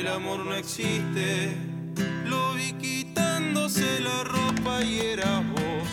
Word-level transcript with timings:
el 0.00 0.08
amor 0.08 0.46
no 0.46 0.54
existe. 0.54 1.54
Lo 2.24 2.54
vi 2.54 2.72
quitándose 2.72 4.00
la 4.00 4.24
ropa 4.24 4.82
y 4.82 5.00
era 5.00 5.42
vos. 5.52 5.88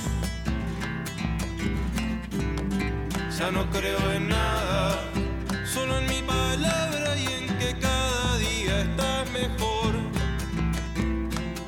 Ya 3.37 3.51
no 3.51 3.69
creo 3.69 4.11
en 4.13 4.29
nada, 4.29 5.03
solo 5.65 5.97
en 5.97 6.05
mi 6.07 6.21
palabra 6.21 7.17
y 7.17 7.27
en 7.39 7.57
que 7.59 7.77
cada 7.79 8.37
día 8.37 8.81
estás 8.81 9.29
mejor. 9.31 9.93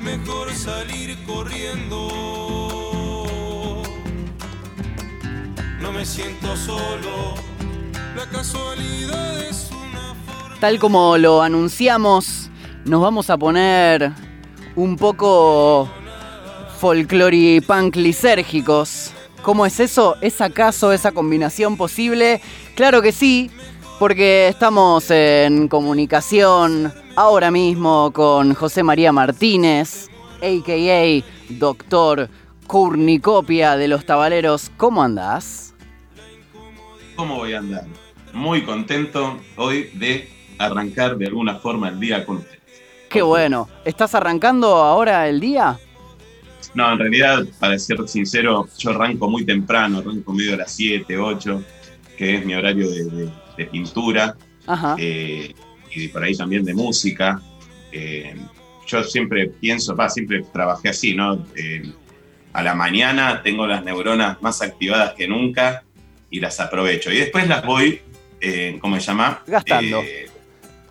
Mejor 0.00 0.54
salir 0.54 1.22
corriendo. 1.26 2.00
No 5.78 5.92
me 5.92 6.06
siento 6.06 6.56
solo, 6.56 7.34
la 8.16 8.26
casualidad 8.30 9.40
es. 9.42 9.59
Tal 10.60 10.78
como 10.78 11.16
lo 11.16 11.40
anunciamos, 11.40 12.50
nos 12.84 13.00
vamos 13.00 13.30
a 13.30 13.38
poner 13.38 14.12
un 14.76 14.96
poco 14.96 15.88
folcloripunk 16.78 17.96
lisérgicos. 17.96 19.10
¿Cómo 19.40 19.64
es 19.64 19.80
eso? 19.80 20.16
¿Es 20.20 20.42
acaso 20.42 20.92
esa 20.92 21.12
combinación 21.12 21.78
posible? 21.78 22.42
Claro 22.74 23.00
que 23.00 23.10
sí, 23.10 23.50
porque 23.98 24.48
estamos 24.48 25.10
en 25.10 25.66
comunicación 25.66 26.92
ahora 27.16 27.50
mismo 27.50 28.12
con 28.12 28.52
José 28.52 28.82
María 28.82 29.12
Martínez, 29.12 30.10
a.k.a. 30.42 31.24
Doctor 31.54 32.28
Curnicopia 32.66 33.78
de 33.78 33.88
los 33.88 34.04
Tabaleros. 34.04 34.70
¿Cómo 34.76 35.02
andás? 35.02 35.72
¿Cómo 37.16 37.36
voy 37.36 37.54
a 37.54 37.60
andar? 37.60 37.86
Muy 38.34 38.62
contento 38.62 39.38
hoy 39.56 39.90
de 39.94 40.39
arrancar 40.66 41.16
de 41.16 41.26
alguna 41.26 41.56
forma 41.56 41.88
el 41.88 41.98
día 41.98 42.24
con 42.24 42.38
ustedes. 42.38 42.60
Qué 43.08 43.22
bueno. 43.22 43.68
¿Estás 43.84 44.14
arrancando 44.14 44.68
ahora 44.76 45.26
el 45.28 45.40
día? 45.40 45.78
No, 46.74 46.92
en 46.92 46.98
realidad, 46.98 47.44
para 47.58 47.76
ser 47.78 48.06
sincero, 48.06 48.68
yo 48.78 48.90
arranco 48.90 49.28
muy 49.28 49.44
temprano, 49.44 49.98
arranco 49.98 50.32
medio 50.32 50.54
a 50.54 50.58
las 50.58 50.72
7, 50.72 51.16
8, 51.18 51.64
que 52.16 52.36
es 52.36 52.44
mi 52.46 52.54
horario 52.54 52.88
de, 52.90 53.04
de- 53.06 53.30
de 53.56 53.66
pintura 53.66 54.36
Ajá. 54.66 54.94
eh, 54.98 55.52
y 55.94 56.08
por 56.08 56.22
ahí 56.22 56.36
también 56.36 56.64
de 56.64 56.72
música. 56.74 57.40
Eh, 57.90 58.36
yo 58.86 59.02
siempre 59.02 59.48
pienso, 59.48 59.96
va, 59.96 60.08
siempre 60.08 60.44
trabajé 60.52 60.90
así, 60.90 61.14
¿no? 61.14 61.44
Eh, 61.56 61.90
a 62.52 62.62
la 62.62 62.74
mañana 62.74 63.42
tengo 63.42 63.66
las 63.66 63.82
neuronas 63.84 64.40
más 64.42 64.62
activadas 64.62 65.14
que 65.14 65.26
nunca 65.26 65.82
y 66.30 66.38
las 66.40 66.60
aprovecho. 66.60 67.10
Y 67.12 67.16
después 67.18 67.48
las 67.48 67.64
voy, 67.64 68.00
¿cómo 68.80 68.96
se 69.00 69.06
llama? 69.06 69.42
Gastando. 69.46 70.00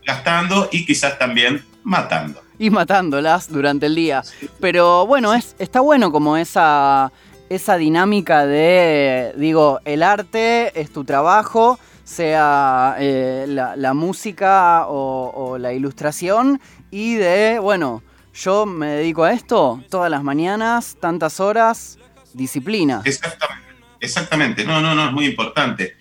Gastando 0.09 0.69
y 0.71 0.85
quizás 0.85 1.19
también 1.19 1.63
matando. 1.83 2.41
y 2.57 2.69
matándolas 2.69 3.47
durante 3.47 3.85
el 3.85 3.95
día. 3.95 4.23
Pero 4.59 5.05
bueno, 5.05 5.33
es, 5.33 5.55
está 5.59 5.79
bueno 5.81 6.11
como 6.11 6.35
esa, 6.35 7.11
esa 7.49 7.77
dinámica 7.77 8.45
de, 8.45 9.33
digo, 9.37 9.79
el 9.85 10.01
arte 10.03 10.71
es 10.79 10.91
tu 10.91 11.03
trabajo, 11.05 11.79
sea 12.03 12.95
eh, 12.99 13.45
la, 13.47 13.75
la 13.75 13.93
música 13.93 14.87
o, 14.87 15.31
o 15.35 15.57
la 15.57 15.71
ilustración, 15.73 16.59
y 16.91 17.15
de, 17.15 17.59
bueno, 17.59 18.01
yo 18.33 18.65
me 18.65 18.87
dedico 18.87 19.23
a 19.23 19.31
esto 19.31 19.81
todas 19.89 20.09
las 20.09 20.23
mañanas, 20.23 20.97
tantas 20.99 21.39
horas, 21.39 21.97
disciplina. 22.33 23.01
Exactamente, 23.05 23.69
exactamente. 24.01 24.65
No, 24.65 24.81
no, 24.81 24.95
no, 24.95 25.05
es 25.07 25.13
muy 25.13 25.25
importante. 25.27 25.95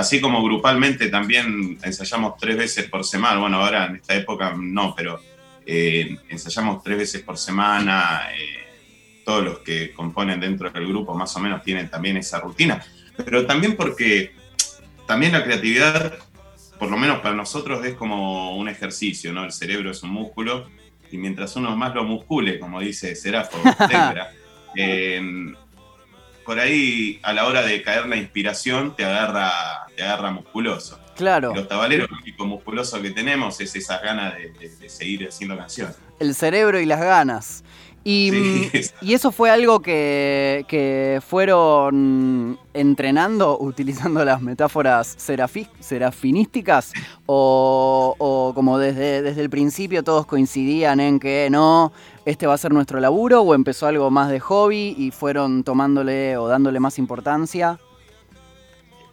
Así 0.00 0.18
como 0.18 0.42
grupalmente 0.42 1.08
también 1.08 1.78
ensayamos 1.82 2.38
tres 2.38 2.56
veces 2.56 2.88
por 2.88 3.04
semana. 3.04 3.38
Bueno, 3.38 3.58
ahora 3.58 3.84
en 3.84 3.96
esta 3.96 4.14
época 4.14 4.54
no, 4.58 4.94
pero 4.94 5.20
eh, 5.66 6.16
ensayamos 6.30 6.82
tres 6.82 6.96
veces 6.96 7.22
por 7.22 7.36
semana. 7.36 8.22
eh, 8.34 8.60
todos 9.26 9.44
los 9.44 9.58
que 9.58 9.92
componen 9.92 10.40
dentro 10.40 10.70
del 10.70 10.88
grupo 10.88 11.14
más 11.14 11.36
o 11.36 11.40
menos 11.40 11.62
tienen 11.62 11.90
también 11.90 12.16
esa 12.16 12.40
rutina. 12.40 12.82
Pero 13.14 13.44
también 13.44 13.76
porque 13.76 14.32
también 15.06 15.32
la 15.32 15.44
creatividad, 15.44 16.14
por 16.78 16.90
lo 16.90 16.96
menos 16.96 17.20
para 17.20 17.34
nosotros, 17.34 17.84
es 17.84 17.94
como 17.94 18.56
un 18.56 18.70
ejercicio, 18.70 19.34
¿no? 19.34 19.44
El 19.44 19.52
cerebro 19.52 19.90
es 19.90 20.02
un 20.02 20.10
músculo 20.10 20.70
y 21.12 21.18
mientras 21.18 21.54
uno 21.56 21.76
más 21.76 21.94
lo 21.94 22.04
muscule, 22.04 22.58
como 22.58 22.80
dice 22.80 23.14
Serafo 23.14 23.58
eh, 24.76 25.52
por 26.50 26.58
ahí 26.58 27.20
a 27.22 27.32
la 27.32 27.46
hora 27.46 27.62
de 27.62 27.80
caer 27.80 28.06
la 28.08 28.16
inspiración 28.16 28.96
te 28.96 29.04
agarra, 29.04 29.52
te 29.94 30.02
agarra 30.02 30.32
musculoso. 30.32 30.98
Claro, 31.16 31.54
Los 31.54 31.68
tabaleros, 31.68 32.10
lo 32.10 32.16
único 32.18 32.44
musculoso 32.44 33.00
que 33.00 33.10
tenemos 33.10 33.60
es 33.60 33.76
esas 33.76 34.02
ganas 34.02 34.34
de, 34.34 34.50
de- 34.58 34.68
de 34.76 34.88
seguir 34.88 35.28
haciendo 35.28 35.56
canciones. 35.56 35.94
el 36.18 36.34
cerebro 36.34 36.80
y 36.80 36.86
las 36.86 36.98
ganas. 36.98 37.62
Y, 38.02 38.30
Sí, 38.32 38.70
mm, 38.72 38.78
y 39.06 39.14
eso 39.14 39.30
fue 39.30 39.50
algo 39.50 39.80
que, 39.80 40.64
que 40.66 41.20
fueron 41.24 42.58
entrenando 42.74 43.56
utilizando 43.60 44.24
las 44.24 44.40
metáforas 44.42 45.16
serafi- 45.18 45.68
serafinísticas 45.78 46.92
o, 47.26 48.16
o 48.18 48.52
como 48.54 48.78
desde, 48.78 49.22
desde 49.22 49.42
el 49.42 49.50
principio 49.50 50.02
todos 50.02 50.26
coincidían 50.26 50.98
en 50.98 51.20
que 51.20 51.48
no, 51.50 51.92
este 52.24 52.46
va 52.46 52.54
a 52.54 52.58
ser 52.58 52.72
nuestro 52.72 53.00
laburo 53.00 53.42
o 53.42 53.54
empezó 53.54 53.86
algo 53.86 54.10
más 54.10 54.30
de 54.30 54.40
hobby 54.40 54.94
y 54.98 55.10
fueron 55.10 55.64
tomándole 55.64 56.36
o 56.36 56.48
dándole 56.48 56.80
más 56.80 56.98
importancia. 56.98 57.78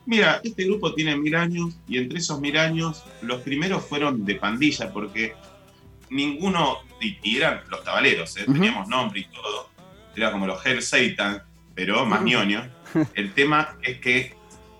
Mira, 0.06 0.40
este 0.44 0.64
grupo 0.66 0.94
tiene 0.94 1.18
mil 1.18 1.36
años 1.36 1.76
y 1.88 1.98
entre 1.98 2.20
esos 2.20 2.40
mil 2.40 2.58
años 2.58 3.04
los 3.22 3.42
primeros 3.42 3.84
fueron 3.86 4.24
de 4.26 4.36
pandilla 4.36 4.92
porque 4.92 5.34
ninguno, 6.10 6.78
y 7.02 7.38
eran 7.38 7.62
los 7.70 7.84
tabaleros, 7.84 8.38
¿eh? 8.38 8.46
Teníamos 8.46 8.88
nombre 8.88 9.20
y 9.20 9.26
todo, 9.26 9.70
era 10.16 10.32
como 10.32 10.48
los 10.48 10.66
Hell 10.66 10.82
Satan, 10.82 11.44
pero 11.76 12.06
más 12.06 12.20
Ujú. 12.22 12.30
ñoño. 12.30 12.70
El 13.16 13.34
tema 13.34 13.76
es 13.84 14.00
que 14.00 14.34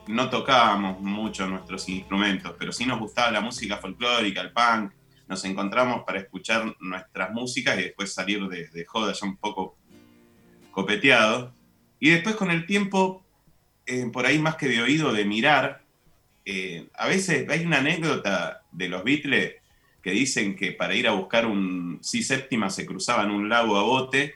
no 0.08 0.30
tocábamos 0.30 1.02
mucho 1.02 1.46
nuestros 1.48 1.90
instrumentos, 1.90 2.54
pero 2.58 2.72
sí 2.72 2.86
nos 2.86 3.00
gustaba 3.00 3.30
la 3.32 3.42
música 3.42 3.78
folclórica, 3.78 4.40
el 4.40 4.52
punk, 4.52 4.92
nos 5.28 5.44
encontramos 5.46 6.04
para 6.06 6.20
escuchar 6.20 6.76
nuestras 6.80 7.32
músicas 7.32 7.78
y 7.80 7.84
después 7.84 8.14
salir 8.14 8.48
de, 8.48 8.68
de 8.70 8.86
joda 8.86 9.14
ya 9.14 9.26
un 9.26 9.38
poco 9.38 9.78
copeteado. 10.72 11.54
Y 12.00 12.12
después 12.12 12.36
con 12.36 12.52
el 12.52 12.66
tiempo, 12.66 13.26
eh, 13.86 14.06
por 14.12 14.26
ahí 14.26 14.38
más 14.38 14.56
que 14.56 14.68
de 14.68 14.82
oído, 14.82 15.12
de 15.12 15.26
mirar, 15.26 15.84
eh, 16.46 16.88
a 16.94 17.08
veces 17.08 17.50
hay 17.50 17.66
una 17.66 17.80
anécdota 17.80 18.64
de 18.72 18.88
los 18.88 19.04
Beatles 19.04 19.56
que 20.02 20.12
dicen 20.12 20.56
que 20.56 20.72
para 20.72 20.96
ir 20.96 21.08
a 21.08 21.12
buscar 21.12 21.46
un 21.46 22.00
si 22.02 22.24
séptima 22.24 22.70
se 22.70 22.86
cruzaban 22.86 23.32
un 23.32 23.50
lago 23.50 23.76
a 23.76 23.84
bote 23.84 24.36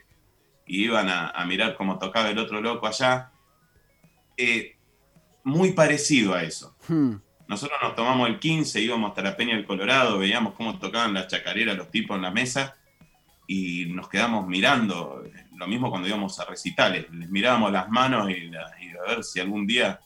y 0.65 0.83
iban 0.85 1.07
a, 1.09 1.45
mirar 1.45 1.75
cómo 1.75 1.99
tocaba 1.99 2.29
el 2.29 2.37
otro 2.37 2.59
loco 2.59 2.87
allá. 2.87 3.31
Eh, 4.35 4.77
muy 5.43 5.73
parecido 5.73 6.33
a 6.33 6.43
eso. 6.43 6.75
Hmm, 6.87 7.15
Nosotros 7.51 7.77
nos 7.83 7.95
tomamos 7.95 8.29
el 8.29 8.39
15, 8.39 8.79
íbamos 8.81 9.09
hasta 9.09 9.21
la 9.21 9.35
Peña 9.35 9.55
del 9.57 9.65
Colorado, 9.65 10.17
veíamos 10.17 10.53
cómo 10.53 10.79
tocaban 10.79 11.13
las 11.13 11.27
chacareras 11.27 11.75
los 11.77 11.91
tipos 11.91 12.15
en 12.15 12.21
la 12.23 12.31
mesa 12.31 12.77
y 13.45 13.87
nos 13.87 14.07
quedamos 14.07 14.47
mirando. 14.47 15.21
Lo 15.57 15.67
mismo 15.67 15.89
cuando 15.89 16.07
íbamos 16.07 16.39
a 16.39 16.45
recitales, 16.45 17.07
les 17.11 17.29
mirábamos 17.29 17.71
las 17.73 17.89
manos 17.89 18.29
y, 18.31 18.47
la- 18.49 18.71
y 18.81 18.89
a 18.97 19.15
ver 19.15 19.23
si 19.25 19.41
algún 19.41 19.67
día 19.67 19.99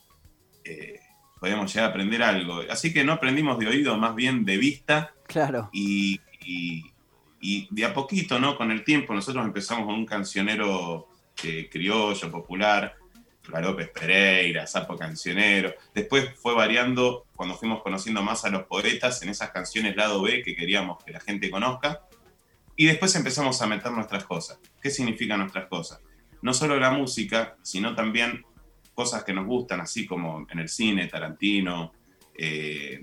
eh, 0.64 0.98
podíamos 1.40 1.72
llegar 1.72 1.88
a 1.88 1.92
aprender 1.92 2.20
algo. 2.22 2.62
Así 2.68 2.92
que 2.92 3.04
no 3.04 3.12
aprendimos 3.12 3.56
de 3.60 3.68
oído, 3.68 3.96
más 3.96 4.16
bien 4.16 4.44
de 4.44 4.56
vista 4.56 5.14
claro. 5.28 5.70
y, 5.72 6.20
y- 6.44 6.82
y 7.40 7.68
de 7.70 7.84
a 7.84 7.94
poquito, 7.94 8.40
¿no? 8.40 8.56
Con 8.56 8.72
el 8.72 8.82
tiempo, 8.82 9.14
nosotros 9.14 9.44
empezamos 9.44 9.86
con 9.86 9.94
un 9.94 10.04
cancionero 10.06 11.06
eh, 11.44 11.68
criollo, 11.70 12.28
popular, 12.32 12.96
López 13.48 13.88
Pereira, 13.90 14.66
Sapo 14.66 14.96
Cancionero. 14.96 15.74
Después 15.94 16.30
fue 16.36 16.54
variando 16.54 17.26
cuando 17.36 17.56
fuimos 17.56 17.82
conociendo 17.82 18.22
más 18.22 18.44
a 18.44 18.50
los 18.50 18.64
poetas 18.64 19.22
en 19.22 19.28
esas 19.28 19.50
canciones 19.50 19.96
lado 19.96 20.22
B 20.22 20.42
que 20.42 20.56
queríamos 20.56 21.02
que 21.04 21.12
la 21.12 21.20
gente 21.20 21.50
conozca. 21.50 22.00
Y 22.76 22.86
después 22.86 23.14
empezamos 23.14 23.60
a 23.62 23.66
meter 23.66 23.90
nuestras 23.92 24.24
cosas. 24.24 24.58
¿Qué 24.82 24.90
significan 24.90 25.38
nuestras 25.40 25.66
cosas? 25.66 26.00
No 26.42 26.52
solo 26.52 26.78
la 26.78 26.90
música, 26.90 27.56
sino 27.62 27.94
también 27.94 28.44
cosas 28.94 29.24
que 29.24 29.32
nos 29.32 29.46
gustan, 29.46 29.80
así 29.80 30.06
como 30.06 30.46
en 30.50 30.58
el 30.58 30.68
cine, 30.68 31.06
Tarantino, 31.06 31.92
eh, 32.36 33.02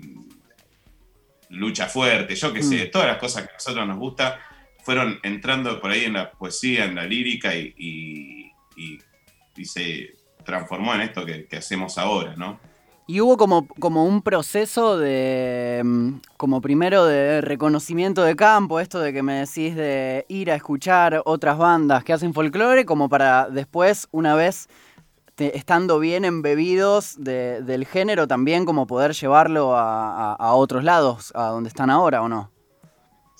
Lucha 1.50 1.88
Fuerte, 1.88 2.36
yo 2.36 2.52
qué 2.52 2.64
sé, 2.64 2.86
Mm. 2.88 2.92
todas 2.92 3.08
las 3.08 3.18
cosas 3.18 3.44
que 3.44 3.50
a 3.52 3.54
nosotros 3.54 3.88
nos 3.88 3.98
gusta 3.98 4.40
fueron 4.84 5.20
entrando 5.24 5.80
por 5.80 5.92
ahí 5.92 6.06
en 6.06 6.14
la 6.14 6.32
poesía, 6.32 6.86
en 6.86 6.96
la 6.96 7.06
lírica 7.06 7.56
y, 7.56 7.74
y- 7.78 8.52
y- 8.76 9.00
y 9.56 9.66
se 9.66 10.16
transformó 10.44 10.94
en 10.94 11.02
esto 11.02 11.26
que, 11.26 11.48
hacemos 11.58 11.98
ahora, 11.98 12.36
¿no? 12.36 12.60
Y 13.06 13.20
hubo 13.20 13.36
como, 13.36 13.68
como 13.80 14.06
un 14.06 14.22
proceso 14.22 14.98
de, 14.98 15.82
mm, 15.84 16.10
como 16.38 16.62
primero 16.62 17.04
de 17.06 17.42
reconocimiento 17.42 18.24
de 18.24 18.36
campo, 18.38 18.80
esto 18.80 19.00
de 19.02 19.12
que 19.12 19.22
me 19.24 19.34
decís 19.34 19.76
de 19.76 20.26
ir 20.30 20.50
a 20.50 20.56
escuchar 20.56 21.22
otras 21.26 21.58
bandas 21.58 22.06
que 22.06 22.14
hacen 22.14 22.34
folclore, 22.34 22.86
como 22.86 23.10
para 23.10 23.50
después, 23.50 24.08
una 24.12 24.36
vez 24.36 24.70
te- 25.36 25.58
estando 25.58 26.00
bien 26.00 26.24
embebidos 26.24 27.16
de- 27.22 27.62
del 27.62 27.86
género, 27.86 28.26
también 28.26 28.64
como 28.64 28.88
poder 28.88 29.12
llevarlo 29.12 29.74
a 29.76 30.54
otros 30.54 30.86
lados, 30.86 31.34
a 31.36 31.48
donde 31.48 31.68
están 31.68 31.90
ahora 31.90 32.22
o 32.22 32.30
no. 32.30 32.53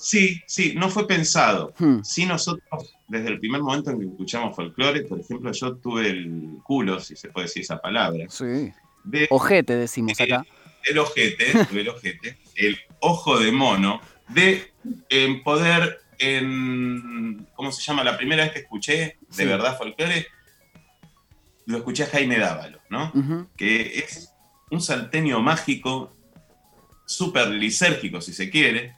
Sí, 0.04 0.42
sí, 0.46 0.74
no 0.76 0.90
fue 0.90 1.06
pensado. 1.06 1.72
Hmm. 1.78 2.00
Sí, 2.02 2.26
nosotros, 2.26 2.94
desde 3.08 3.28
el 3.28 3.38
primer 3.40 3.62
momento 3.62 3.90
en 3.90 4.00
que 4.00 4.04
escuchamos 4.06 4.54
folclore, 4.54 5.00
por 5.04 5.18
ejemplo, 5.18 5.50
yo 5.50 5.76
tuve 5.76 6.10
el 6.10 6.58
culo, 6.62 7.00
si 7.00 7.16
se 7.16 7.30
puede 7.30 7.46
decir 7.46 7.62
esa 7.62 7.80
palabra, 7.80 8.26
Sí. 8.28 8.70
de 9.02 9.26
Ojete 9.30 9.74
decimos 9.76 10.20
acá. 10.20 10.44
el 10.84 10.98
ojete, 10.98 11.46
el 11.72 11.88
ojete, 11.88 12.36
el 12.56 12.76
ojo 13.00 13.38
de 13.38 13.50
mono, 13.50 14.02
de 14.28 14.70
en 15.08 15.42
poder 15.42 16.00
en, 16.18 17.46
¿cómo 17.54 17.72
se 17.72 17.80
llama? 17.82 18.04
La 18.04 18.16
primera 18.18 18.44
vez 18.44 18.52
que 18.52 18.58
escuché 18.60 18.94
de 18.94 19.16
Sí. 19.30 19.44
verdad 19.46 19.78
folclore, 19.78 20.26
lo 21.64 21.78
escuché 21.78 22.02
a 22.04 22.08
Jaime 22.08 22.38
Dávalo, 22.38 22.78
¿no? 22.90 23.10
Que 23.56 24.00
es 24.00 24.30
un 24.70 24.82
salteño 24.82 25.40
mágico, 25.40 26.14
súper 27.06 27.48
lisérgico 27.48 28.20
si 28.20 28.34
se 28.34 28.50
quiere, 28.50 28.96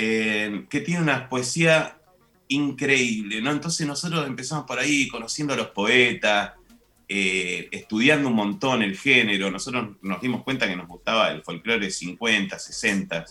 eh, 0.00 0.66
que 0.70 0.80
tiene 0.80 1.02
una 1.02 1.28
poesía 1.28 1.98
increíble, 2.46 3.42
¿no? 3.42 3.50
Entonces 3.50 3.84
nosotros 3.84 4.28
empezamos 4.28 4.64
por 4.64 4.78
ahí 4.78 5.08
conociendo 5.08 5.54
a 5.54 5.56
los 5.56 5.70
poetas, 5.70 6.52
eh, 7.08 7.68
estudiando 7.72 8.28
un 8.28 8.36
montón 8.36 8.82
el 8.82 8.96
género, 8.96 9.50
nosotros 9.50 9.96
nos 10.02 10.20
dimos 10.20 10.44
cuenta 10.44 10.68
que 10.68 10.76
nos 10.76 10.86
gustaba 10.86 11.32
el 11.32 11.42
folclore 11.42 11.90
50, 11.90 12.56
60, 12.56 13.24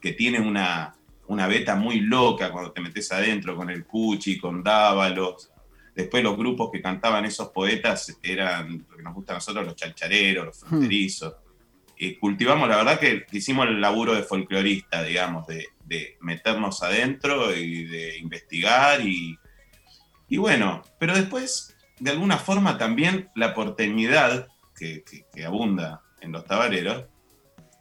que 0.00 0.12
tiene 0.12 0.40
una, 0.40 0.96
una 1.28 1.46
beta 1.46 1.76
muy 1.76 2.00
loca 2.00 2.50
cuando 2.50 2.72
te 2.72 2.80
metes 2.80 3.12
adentro 3.12 3.54
con 3.54 3.70
el 3.70 3.84
Cuchi, 3.84 4.36
con 4.36 4.64
Dávalos, 4.64 5.52
Después 5.94 6.24
los 6.24 6.36
grupos 6.36 6.70
que 6.72 6.80
cantaban 6.80 7.24
esos 7.24 7.50
poetas 7.50 8.16
eran, 8.22 8.86
lo 8.88 8.96
que 8.96 9.02
nos 9.02 9.14
gusta 9.14 9.32
a 9.32 9.36
nosotros, 9.36 9.66
los 9.66 9.76
chalchareros, 9.76 10.46
los 10.46 10.58
fronterizos. 10.58 11.34
Y 11.98 12.14
cultivamos, 12.14 12.68
la 12.68 12.76
verdad 12.76 12.98
que 12.98 13.26
hicimos 13.32 13.66
el 13.66 13.80
laburo 13.80 14.14
de 14.14 14.22
folclorista, 14.22 15.02
digamos, 15.02 15.46
de, 15.46 15.68
de 15.90 16.16
meternos 16.20 16.82
adentro 16.84 17.54
y 17.54 17.84
de 17.84 18.16
investigar 18.18 19.00
y, 19.04 19.36
y 20.28 20.36
bueno, 20.38 20.82
pero 21.00 21.14
después, 21.14 21.76
de 21.98 22.12
alguna 22.12 22.38
forma 22.38 22.78
también 22.78 23.28
la 23.34 23.52
porteñidad 23.54 24.46
que, 24.76 25.02
que- 25.02 25.26
que 25.34 25.44
abunda 25.44 26.00
en 26.20 26.30
los 26.32 26.44
tabareros 26.46 27.04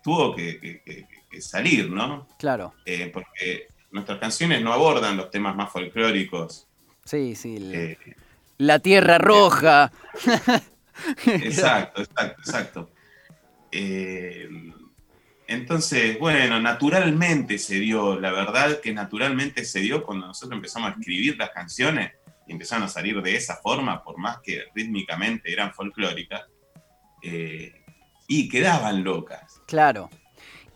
tuvo 0.03 0.35
que, 0.35 0.83
salir, 1.39 1.91
¿no? 1.91 2.27
Claro. 2.39 2.73
Eh, 2.85 3.11
porque 3.13 3.67
nuestras 3.91 4.17
canciones 4.17 4.61
no 4.63 4.73
abordan 4.73 5.15
los 5.15 5.29
temas 5.29 5.55
más 5.55 5.71
folclóricos. 5.71 6.67
Sí, 7.05 7.35
sí. 7.35 7.57
el- 7.57 7.75
eh, 7.75 7.97
La 8.57 8.79
tierra 8.79 9.19
roja. 9.19 9.91
Exacto, 11.25 12.01
exacto, 12.01 12.41
exacto. 12.41 12.91
Eh, 13.71 14.49
entonces, 15.49 16.19
bueno, 16.19 16.61
naturalmente 16.61 17.57
se 17.57 17.79
dio, 17.79 18.19
la 18.19 18.31
verdad 18.31 18.79
que 18.81 18.93
naturalmente 18.93 19.65
se 19.65 19.79
dio 19.79 20.03
cuando 20.03 20.27
nosotros 20.27 20.55
empezamos 20.55 20.91
a 20.91 20.93
escribir 20.93 21.37
las 21.39 21.49
canciones 21.49 22.11
y 22.45 22.51
empezaron 22.51 22.83
a 22.83 22.87
salir 22.87 23.19
de 23.19 23.35
esa 23.35 23.55
forma, 23.55 24.03
por 24.03 24.19
más 24.19 24.37
que 24.43 24.65
rítmicamente 24.75 25.51
eran 25.51 25.73
folclóricas, 25.73 26.43
eh, 27.23 27.73
y 28.27 28.47
quedaban 28.47 29.03
locas. 29.03 29.59
Claro. 29.65 30.11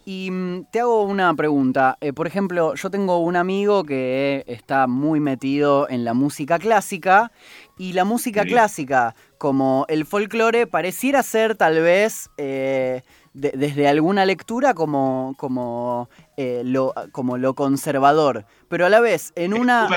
Y 0.05 0.31
mm, 0.31 0.65
te 0.71 0.79
hago 0.79 1.03
una 1.03 1.33
pregunta. 1.35 1.97
Eh, 2.01 2.11
por 2.11 2.25
ejemplo, 2.25 2.73
yo 2.73 2.89
tengo 2.89 3.19
un 3.19 3.35
amigo 3.35 3.83
que 3.83 4.43
está 4.47 4.87
muy 4.87 5.19
metido 5.19 5.87
en 5.87 6.03
la 6.03 6.15
música 6.15 6.57
clásica 6.57 7.31
y 7.77 7.93
la 7.93 8.05
música 8.05 8.43
clásica, 8.43 9.15
como 9.37 9.85
el 9.87 10.07
folclore, 10.07 10.65
pareciera 10.65 11.21
ser 11.21 11.55
tal 11.55 11.79
vez 11.79 12.31
eh, 12.37 13.03
de- 13.33 13.51
desde 13.55 13.87
alguna 13.87 14.25
lectura 14.25 14.73
como, 14.73 15.33
como, 15.37 16.09
eh, 16.37 16.61
lo, 16.65 16.93
como 17.11 17.37
lo 17.37 17.53
conservador, 17.55 18.45
pero 18.69 18.85
a 18.85 18.89
la 18.89 18.99
vez 18.99 19.31
en 19.35 19.53
una 19.61 19.87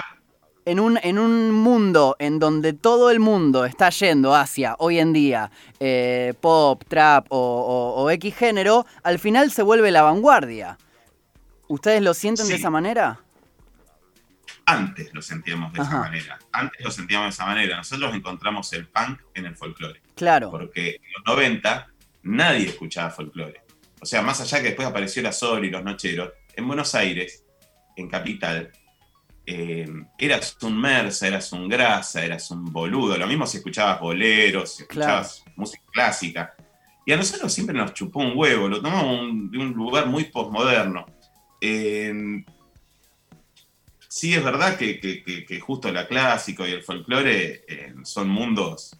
en 0.64 0.80
un, 0.80 0.98
en 1.04 1.18
un 1.20 1.52
mundo 1.52 2.16
en 2.18 2.40
donde 2.40 2.72
todo 2.72 3.10
el 3.12 3.20
mundo 3.20 3.64
está 3.66 3.88
yendo 3.90 4.34
hacia, 4.34 4.74
hoy 4.80 4.98
en 4.98 5.12
día, 5.12 5.52
eh, 5.78 6.34
pop, 6.40 6.82
trap 6.88 7.26
o, 7.30 7.36
o- 7.38 8.02
o 8.02 8.10
X 8.10 8.34
género, 8.34 8.84
al 9.04 9.20
final 9.20 9.52
se 9.52 9.62
vuelve 9.62 9.92
la 9.92 10.02
vanguardia. 10.02 10.76
¿Ustedes 11.68 12.02
lo 12.02 12.14
sienten 12.14 12.48
de 12.48 12.54
esa 12.56 12.70
manera? 12.70 13.20
Antes 14.64 15.14
lo 15.14 15.22
sentíamos 15.22 15.72
de 15.72 15.82
esa 15.82 15.98
manera. 16.00 16.38
Antes 16.50 16.84
lo 16.84 16.90
sentíamos 16.90 17.26
de 17.26 17.30
esa 17.30 17.46
manera. 17.46 17.76
Nosotros 17.76 18.12
encontramos 18.14 18.72
el 18.72 18.88
punk 18.88 19.20
en 19.34 19.46
el 19.46 19.54
folclore. 19.56 20.00
Claro, 20.16 20.50
porque 20.50 20.96
en 20.96 21.12
los 21.16 21.24
90 21.36 21.86
nadie 22.26 22.68
escuchaba 22.68 23.10
folclore. 23.10 23.62
O 24.00 24.06
sea, 24.06 24.22
más 24.22 24.40
allá 24.40 24.58
que 24.58 24.68
después 24.68 24.86
apareció 24.86 25.22
la 25.22 25.32
Sol 25.32 25.64
y 25.64 25.70
los 25.70 25.82
Nocheros, 25.82 26.30
en 26.54 26.66
Buenos 26.66 26.94
Aires, 26.94 27.44
en 27.96 28.08
Capital, 28.08 28.70
eh, 29.46 29.88
eras 30.18 30.56
un 30.62 30.78
Mersa, 30.80 31.28
eras 31.28 31.52
un 31.52 31.68
Grasa, 31.68 32.24
eras 32.24 32.50
un 32.50 32.64
boludo. 32.64 33.16
Lo 33.16 33.26
mismo 33.26 33.46
si 33.46 33.58
escuchabas 33.58 34.00
boleros, 34.00 34.74
si 34.74 34.82
escuchabas 34.82 35.44
música 35.56 35.82
clásica. 35.92 36.54
Y 37.06 37.12
a 37.12 37.16
nosotros 37.16 37.52
siempre 37.52 37.76
nos 37.76 37.94
chupó 37.94 38.20
un 38.20 38.32
huevo, 38.36 38.68
lo 38.68 38.82
tomamos 38.82 39.20
un- 39.20 39.50
de 39.50 39.58
un 39.58 39.72
lugar 39.72 40.06
muy 40.06 40.24
posmoderno. 40.24 41.06
Eh, 41.60 42.44
sí, 44.08 44.34
es 44.34 44.42
verdad 44.44 44.76
que, 44.76 44.98
que- 45.00 45.22
que- 45.22 45.44
que 45.44 45.60
justo 45.60 45.90
la 45.92 46.06
clásico 46.06 46.66
y 46.66 46.72
el 46.72 46.82
folclore 46.82 47.64
eh, 47.68 47.94
son 48.02 48.28
mundos 48.28 48.96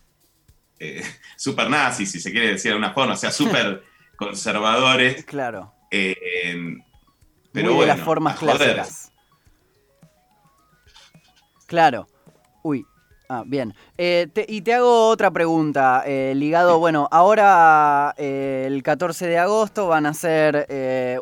eh, 0.79 1.03
super 1.37 1.69
nazis, 1.71 2.11
si 2.11 2.21
se 2.21 2.31
quiere 2.33 2.49
decir 2.49 2.71
de 2.71 2.77
alguna 2.77 2.93
forma, 2.93 3.15
o 3.15 3.17
sea, 3.17 3.31
súper 3.33 3.83
conservadores. 4.17 5.25
claro. 5.25 5.73
eh, 5.91 6.17
pero 7.53 7.69
Muy 7.69 7.77
bueno, 7.77 7.93
de 7.93 7.97
las 7.99 8.05
formas 8.05 8.39
clásicas. 8.39 9.13
Claro. 11.67 12.07
Uy. 12.63 12.85
Ah, 13.29 13.43
bien. 13.45 13.75
Eh, 13.99 14.29
te- 14.33 14.47
y 14.49 14.61
te 14.61 14.73
hago 14.75 15.09
otra 15.09 15.33
pregunta, 15.33 16.05
eh, 16.07 16.33
ligado, 16.37 16.79
bueno, 16.79 17.09
ahora 17.11 18.15
eh, 18.19 18.65
el 18.69 18.85
14 18.85 19.27
de 19.27 19.39
agosto 19.39 19.89
van 19.89 20.07
a 20.07 20.11
hacer 20.11 20.67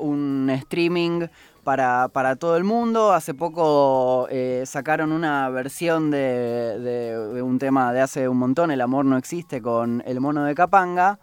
un 0.00 0.50
streaming 0.50 1.28
para, 1.64 2.08
para 2.08 2.36
todo 2.36 2.56
el 2.56 2.62
mundo. 2.62 3.12
Hace 3.12 3.34
poco 3.34 4.28
eh, 4.30 4.62
sacaron 4.66 5.10
una 5.10 5.48
versión 5.48 6.10
de, 6.10 7.40
un 7.42 7.58
tema 7.58 7.92
de 7.92 8.00
hace 8.00 8.28
un 8.28 8.38
montón, 8.38 8.70
El 8.70 8.80
amor 8.80 9.04
no 9.04 9.16
existe, 9.16 9.60
con 9.60 10.02
El 10.06 10.20
mono 10.20 10.44
de 10.44 10.54
Capanga. 10.54 11.18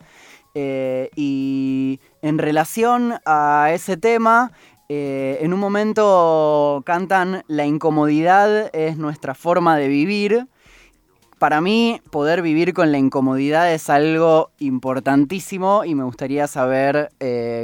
Eh, 0.53 1.09
y 1.15 2.01
en 2.21 2.37
relación 2.37 3.13
a 3.25 3.69
ese 3.71 3.95
tema, 3.95 4.51
eh, 4.89 5.37
en 5.39 5.53
un 5.53 5.59
momento 5.61 6.83
cantan 6.85 7.43
La 7.47 7.65
incomodidad 7.65 8.69
es 8.75 8.97
nuestra 8.97 9.33
forma 9.33 9.77
de 9.77 9.87
vivir. 9.87 10.47
Para 11.39 11.61
mí, 11.61 12.01
poder 12.11 12.41
vivir 12.41 12.73
con 12.73 12.91
la 12.91 12.99
incomodidad 12.99 13.71
es 13.73 13.89
algo 13.89 14.51
importantísimo 14.59 15.85
y 15.85 15.95
me 15.95 16.03
gustaría 16.03 16.45
saber 16.45 17.09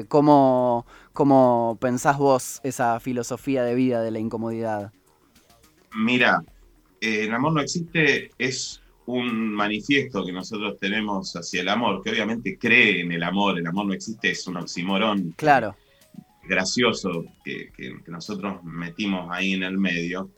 cómo, 0.07 0.87
cómo 1.17 1.79
pensás 1.81 2.19
vos 2.19 2.59
esa 2.63 2.99
filosofía 2.99 3.63
de 3.63 3.73
vida 3.73 4.03
de 4.03 4.11
la 4.11 4.19
incomodidad. 4.19 4.93
Mira, 5.95 6.41
eh, 7.01 7.25
el 7.25 7.33
amor 7.33 7.53
no 7.53 7.61
existe 7.61 8.29
es 8.37 8.79
un 9.07 9.53
manifiesto 9.53 10.23
que 10.25 10.31
nosotros 10.31 10.77
tenemos 10.79 11.33
hacia 11.33 11.61
el 11.61 11.69
amor, 11.69 12.03
que 12.03 12.11
obviamente 12.11 12.57
cree 12.59 13.01
en 13.01 13.11
el 13.13 13.23
amor, 13.23 13.57
el 13.57 13.65
amor 13.65 13.87
no 13.87 13.93
existe, 13.93 14.29
es 14.31 14.45
un 14.47 14.57
oxímoron 14.57 15.33
Claro, 15.35 15.75
gracioso 16.43 17.25
que, 17.43 17.71
que- 17.75 18.03
que 18.03 18.11
nosotros 18.11 18.63
metimos 18.63 19.27
ahí 19.31 19.53
en 19.53 19.63
el 19.63 19.77
medio. 19.77 20.31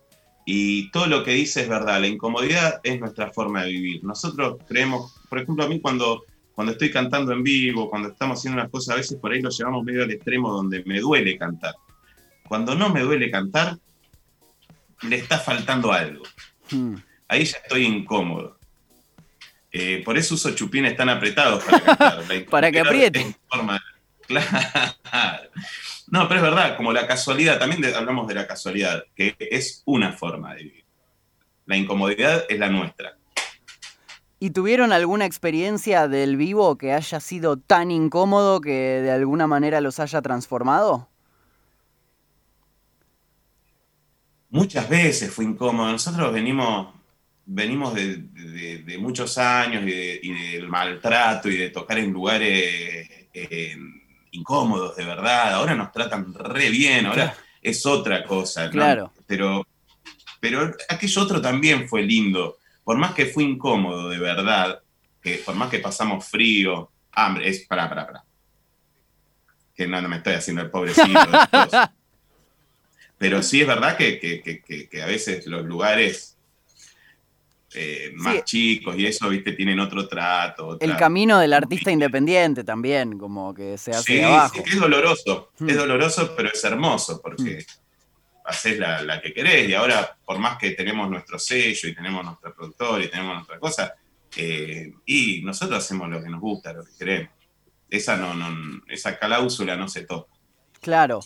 Y 0.45 0.89
todo 0.91 1.07
lo 1.07 1.23
que 1.23 1.31
dice 1.31 1.61
es 1.61 1.69
verdad, 1.69 2.01
la 2.01 2.07
incomodidad 2.07 2.79
es 2.83 2.99
nuestra 2.99 3.31
forma 3.31 3.63
de 3.63 3.71
vivir. 3.71 4.03
Nosotros 4.03 4.57
creemos, 4.67 5.13
por 5.29 5.39
ejemplo, 5.39 5.63
a 5.65 5.69
mí 5.69 5.79
cuando, 5.79 6.23
cuando 6.59 6.73
estoy 6.73 6.91
cantando 6.91 7.31
en 7.31 7.41
vivo, 7.41 7.89
cuando 7.89 8.09
estamos 8.09 8.37
haciendo 8.37 8.59
unas 8.59 8.69
cosas, 8.69 8.93
a 8.93 8.97
veces 8.97 9.17
por 9.17 9.31
ahí 9.31 9.41
lo 9.41 9.49
llevamos 9.49 9.81
medio 9.85 10.03
al 10.03 10.11
extremo 10.11 10.51
donde 10.51 10.83
me 10.83 10.99
duele 10.99 11.37
cantar. 11.37 11.73
Cuando 12.49 12.75
no 12.75 12.89
me 12.89 12.99
duele 12.99 13.31
cantar, 13.31 13.77
le 15.03 15.15
está 15.15 15.39
faltando 15.39 15.93
algo. 15.93 16.21
Hmm, 16.69 16.95
Ahí 17.29 17.45
ya 17.45 17.59
estoy 17.63 17.85
incómodo. 17.85 18.57
Eh, 19.71 20.01
por 20.03 20.17
eso 20.17 20.35
uso 20.35 20.51
chupines 20.53 20.97
tan 20.97 21.07
apretados 21.07 21.63
para 21.63 21.79
cantar. 21.79 22.23
Para 22.49 22.71
que 22.73 22.79
incomodidad 22.79 22.87
apriete. 22.87 23.19
es 23.21 23.35
forma- 23.47 23.79
Claro. 24.27 25.49
No, 26.07 26.27
pero 26.27 26.39
es 26.41 26.43
verdad, 26.43 26.75
como 26.75 26.91
la 26.91 27.07
casualidad, 27.07 27.57
también 27.57 27.79
de- 27.81 27.95
hablamos 27.95 28.27
de 28.27 28.33
la 28.35 28.45
casualidad, 28.45 29.05
que 29.15 29.33
es 29.39 29.81
una 29.85 30.11
forma 30.11 30.55
de 30.55 30.63
vivir. 30.63 30.85
La 31.67 31.77
incomodidad 31.77 32.43
es 32.49 32.59
la 32.59 32.67
nuestra. 32.69 33.15
¿Y 34.41 34.51
tuvieron 34.51 34.93
alguna 34.93 35.25
experiencia 35.25 36.07
del 36.07 36.37
vivo 36.37 36.77
que 36.77 36.93
haya 36.93 37.19
sido 37.19 37.57
tan 37.57 37.91
incómodo 37.91 38.61
que 38.61 39.01
de 39.01 39.11
alguna 39.11 39.47
manera 39.47 39.81
los 39.81 39.99
haya 39.99 40.21
transformado? 40.21 41.09
Muchas 44.49 44.89
veces 44.89 45.31
fue 45.31 45.45
incómodo. 45.45 45.91
Nosotros 45.91 46.33
venimos, 46.33 46.93
venimos 47.45 47.93
de, 47.93 48.17
de- 48.17 48.79
de 48.83 48.97
muchos 48.97 49.37
años 49.37 49.83
y, 49.83 49.91
de- 49.91 50.19
y 50.23 50.53
del 50.53 50.67
maltrato 50.69 51.49
y 51.49 51.57
de 51.57 51.69
tocar 51.69 51.99
en 51.99 52.11
lugares 52.11 52.49
eh, 53.33 53.77
incómodos, 54.31 54.95
de 54.95 55.05
verdad. 55.05 55.53
Ahora 55.55 55.75
nos 55.75 55.91
tratan 55.91 56.33
re 56.33 56.69
bien. 56.69 57.05
Ahora 57.07 57.35
es 57.61 57.85
otra 57.85 58.23
cosa. 58.23 58.65
¿no? 58.67 58.71
Claro. 58.71 59.13
Pero, 59.27 59.67
pero 60.39 60.71
aquello 60.87 61.21
otro 61.21 61.41
también 61.41 61.87
fue 61.89 62.01
lindo. 62.03 62.57
Por 62.89 62.97
más 62.97 63.13
que 63.13 63.27
fue 63.27 63.43
incómodo, 63.43 64.09
de 64.09 64.17
verdad, 64.17 64.81
que 65.21 65.35
por 65.45 65.53
más 65.53 65.69
que 65.69 65.77
pasamos 65.77 66.25
frío, 66.27 66.89
hambre, 67.11 67.47
es, 67.47 67.67
pará, 67.67 67.87
pará, 67.87 68.07
pará. 68.07 68.23
Que 69.75 69.85
no, 69.85 70.01
no 70.01 70.09
me 70.09 70.15
estoy 70.17 70.33
haciendo 70.33 70.63
el 70.63 70.71
pobrecito. 70.71 71.07
pero 73.19 73.43
sí 73.43 73.61
es 73.61 73.67
verdad 73.67 73.95
que, 73.95 74.19
que- 74.19 74.41
que- 74.41 74.87
que- 74.89 75.01
a 75.03 75.05
veces 75.05 75.45
los 75.45 75.65
lugares 75.65 76.35
eh, 77.75 78.11
más 78.15 78.37
Sí. 78.37 78.41
chicos 78.45 78.95
y 78.97 79.05
eso, 79.05 79.29
viste, 79.29 79.51
tienen 79.51 79.79
otro 79.79 80.07
trato. 80.07 80.79
El 80.79 80.97
camino 80.97 81.37
del 81.37 81.53
artista 81.53 81.91
independiente 81.91 82.63
también, 82.63 83.19
como 83.19 83.53
que 83.53 83.77
se 83.77 83.91
hace 83.91 84.01
Sí, 84.17 84.21
abajo. 84.21 84.55
sí, 84.55 84.63
que 84.63 84.69
es 84.71 84.79
doloroso, 84.79 85.51
Hmm. 85.59 85.69
es 85.69 85.77
doloroso, 85.77 86.33
pero 86.35 86.49
es 86.51 86.63
hermoso, 86.63 87.21
porque 87.21 87.63
haces 88.49 88.77
la, 88.79 89.21
que 89.21 89.33
querés, 89.33 89.69
y 89.69 89.73
ahora, 89.73 90.17
por 90.25 90.39
más 90.39 90.57
que 90.57 90.71
tenemos 90.71 91.09
nuestro 91.09 91.37
sello, 91.39 91.87
y 91.87 91.95
tenemos 91.95 92.23
nuestro 92.25 92.53
productor, 92.53 93.01
y 93.01 93.09
tenemos 93.09 93.35
nuestra 93.35 93.59
cosa, 93.59 93.93
eh, 94.35 94.93
y 95.05 95.41
nosotros 95.43 95.77
hacemos 95.79 96.09
lo 96.09 96.21
que 96.21 96.29
nos 96.29 96.41
gusta, 96.41 96.73
lo 96.73 96.83
que 96.83 96.91
queremos. 96.97 97.29
Esa, 97.89 98.17
no, 98.17 98.33
no, 98.33 98.81
esa 98.87 99.17
cláusula 99.17 99.75
no 99.75 99.87
se 99.87 100.05
toca. 100.05 100.31
Claro. 100.81 101.19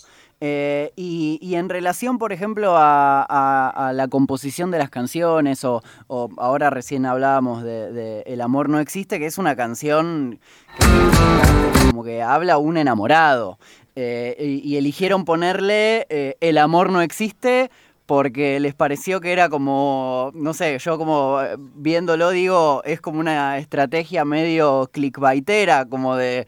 Eh, 0.45 0.91
y, 0.97 1.39
y 1.41 1.55
en 1.55 1.69
relación, 1.69 2.17
por 2.17 2.33
ejemplo, 2.33 2.75
a, 2.75 3.21
a- 3.23 3.69
a 3.89 3.93
la 3.93 4.07
composición 4.09 4.71
de 4.71 4.77
las 4.79 4.89
canciones, 4.89 5.63
o, 5.63 5.81
o 6.07 6.29
ahora 6.37 6.69
recién 6.69 7.05
hablábamos 7.05 7.63
de, 7.63 7.91
de 7.93 8.21
El 8.25 8.41
amor 8.41 8.67
no 8.67 8.79
existe, 8.79 9.19
que 9.19 9.25
es 9.25 9.37
una 9.37 9.55
canción 9.55 10.39
que 10.79 11.87
como 11.87 12.03
que 12.03 12.21
habla 12.21 12.57
un 12.57 12.77
enamorado. 12.77 13.57
Eh, 13.95 14.61
y, 14.63 14.75
eligieron 14.75 15.23
ponerle 15.23 16.07
eh, 16.09 16.35
El 16.39 16.57
amor 16.57 16.91
no 16.91 17.01
existe 17.01 17.69
porque 18.07 18.59
les 18.59 18.73
pareció 18.73 19.21
que 19.21 19.31
era 19.31 19.49
como, 19.49 20.31
no 20.33 20.55
sé, 20.55 20.79
yo 20.79 20.97
como 20.97 21.39
eh, 21.41 21.55
viéndolo 21.57 22.31
digo, 22.31 22.81
es 22.85 22.99
como 22.99 23.19
una 23.19 23.59
estrategia 23.59 24.25
medio 24.25 24.89
clickbaitera, 24.91 25.85
como 25.85 26.15
de... 26.15 26.47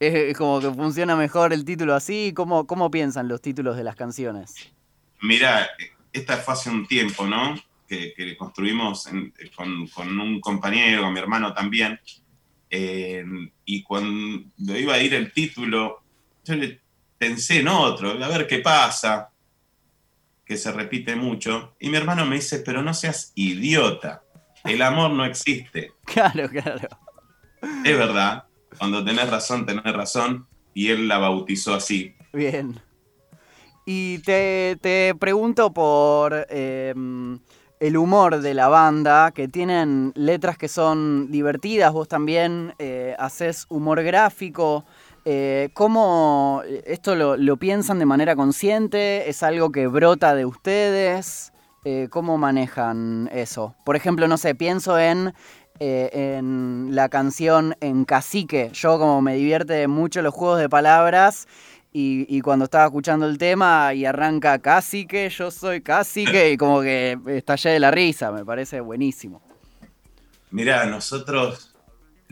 Es 0.00 0.36
como 0.36 0.60
que 0.60 0.70
funciona 0.70 1.16
mejor 1.16 1.52
el 1.52 1.64
título 1.64 1.94
así. 1.94 2.32
¿Cómo, 2.34 2.66
¿Cómo 2.66 2.90
piensan 2.90 3.28
los 3.28 3.40
títulos 3.40 3.76
de 3.76 3.84
las 3.84 3.96
canciones? 3.96 4.54
Mira, 5.22 5.70
esta 6.12 6.36
fue 6.36 6.54
hace 6.54 6.68
un 6.68 6.86
tiempo, 6.86 7.26
¿no? 7.26 7.54
Que, 7.88 8.36
construimos 8.36 9.08
con, 9.56 9.86
con 9.86 10.20
un 10.20 10.40
compañero, 10.40 11.02
con 11.02 11.12
mi 11.12 11.20
hermano 11.20 11.54
también. 11.54 11.98
eh, 12.68 13.24
y 13.64 13.82
cuando 13.82 14.76
iba 14.76 14.94
a 14.94 15.02
ir 15.02 15.14
el 15.14 15.32
título, 15.32 16.03
yo 16.44 16.54
le 16.54 16.80
pensé 17.18 17.60
en 17.60 17.68
otro, 17.68 18.10
a 18.10 18.28
ver 18.28 18.46
qué 18.46 18.58
pasa, 18.58 19.30
que 20.44 20.56
se 20.56 20.72
repite 20.72 21.16
mucho. 21.16 21.74
Y 21.80 21.88
mi 21.88 21.96
hermano 21.96 22.26
me 22.26 22.36
dice, 22.36 22.60
pero 22.60 22.82
no 22.82 22.94
seas 22.94 23.32
idiota, 23.34 24.22
el 24.64 24.82
amor 24.82 25.10
no 25.10 25.24
existe. 25.24 25.92
Claro, 26.04 26.48
claro. 26.48 26.88
Es 27.84 27.98
verdad, 27.98 28.44
cuando 28.78 29.02
tenés 29.04 29.30
razón, 29.30 29.64
tenés 29.64 29.84
razón. 29.84 30.46
Y 30.74 30.90
él 30.90 31.08
la 31.08 31.18
bautizó 31.18 31.74
así. 31.74 32.14
Bien. 32.32 32.80
Y 33.86 34.18
te, 34.18 34.76
te 34.80 35.14
pregunto 35.18 35.72
por 35.72 36.46
eh, 36.50 36.92
el 37.80 37.96
humor 37.96 38.40
de 38.40 38.54
la 38.54 38.68
banda, 38.68 39.32
que 39.32 39.46
tienen 39.46 40.12
letras 40.14 40.56
que 40.56 40.68
son 40.68 41.30
divertidas, 41.30 41.92
vos 41.92 42.08
también 42.08 42.74
eh, 42.78 43.14
haces 43.18 43.66
humor 43.68 44.02
gráfico. 44.02 44.84
Eh, 45.24 45.70
¿Cómo 45.72 46.62
esto 46.84 47.14
lo, 47.14 47.56
piensan 47.56 47.98
de 47.98 48.06
manera 48.06 48.36
consciente? 48.36 49.28
¿Es 49.28 49.42
algo 49.42 49.72
que 49.72 49.86
brota 49.86 50.34
de 50.34 50.44
ustedes? 50.44 51.52
Eh, 51.84 52.08
¿Cómo 52.10 52.36
manejan 52.36 53.30
eso? 53.32 53.74
Por 53.84 53.96
ejemplo, 53.96 54.28
no 54.28 54.36
sé, 54.36 54.54
pienso 54.54 54.98
en, 54.98 55.32
eh, 55.80 56.36
en 56.36 56.94
la 56.94 57.08
canción 57.08 57.74
En 57.80 58.04
Cacique. 58.04 58.70
Yo 58.74 58.98
como 58.98 59.22
me 59.22 59.34
divierte 59.34 59.88
mucho 59.88 60.20
los 60.20 60.34
juegos 60.34 60.60
de 60.60 60.68
palabras 60.68 61.48
y, 61.90 62.26
y 62.28 62.42
cuando 62.42 62.66
estaba 62.66 62.84
escuchando 62.84 63.26
el 63.26 63.38
tema 63.38 63.94
y 63.94 64.04
arranca 64.04 64.58
Cacique, 64.58 65.30
yo 65.30 65.50
soy 65.50 65.80
Cacique 65.80 66.52
y 66.52 66.56
como 66.58 66.82
que 66.82 67.18
estallé 67.28 67.70
de 67.70 67.80
la 67.80 67.90
risa, 67.90 68.30
me 68.30 68.44
parece 68.44 68.80
buenísimo. 68.80 69.40
Mira, 70.50 70.84
nosotros, 70.86 71.73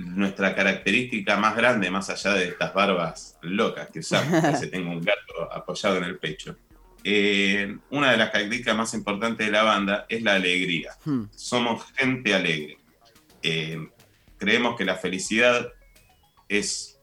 nuestra 0.04 0.54
característica 0.54 1.36
más 1.36 1.56
grande, 1.56 1.90
más 1.90 2.10
allá 2.10 2.34
de 2.34 2.48
estas 2.48 2.74
barbas 2.74 3.38
locas 3.42 3.88
que 3.90 4.00
usamos, 4.00 4.42
que 4.42 4.56
se 4.56 4.66
tenga 4.68 4.90
un 4.90 5.00
gato 5.00 5.52
apoyado 5.52 5.96
en 5.98 6.04
el 6.04 6.18
pecho, 6.18 6.56
eh, 7.04 7.76
una 7.90 8.12
de 8.12 8.16
las 8.16 8.30
características 8.30 8.76
más 8.76 8.94
importantes 8.94 9.46
de 9.46 9.52
la 9.52 9.62
banda 9.62 10.06
es 10.08 10.22
la 10.22 10.34
alegría. 10.34 10.92
Hmm, 11.04 11.24
Somos 11.34 11.84
gente 11.96 12.34
alegre. 12.34 12.78
Eh, 13.42 13.78
creemos 14.38 14.76
que 14.76 14.84
la 14.84 14.94
felicidad 14.96 15.68
es, 16.48 17.00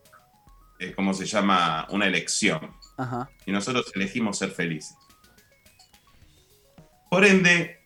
eh, 0.80 0.94
¿cómo 0.96 1.14
se 1.14 1.26
llama? 1.26 1.88
Una 1.90 2.06
elección. 2.08 2.78
Ajá. 2.98 3.30
y 3.46 3.54
nosotros 3.54 3.90
elegimos 3.96 4.38
ser 4.38 4.52
felices. 4.52 4.94
Por 7.10 7.24
ende, 7.26 7.79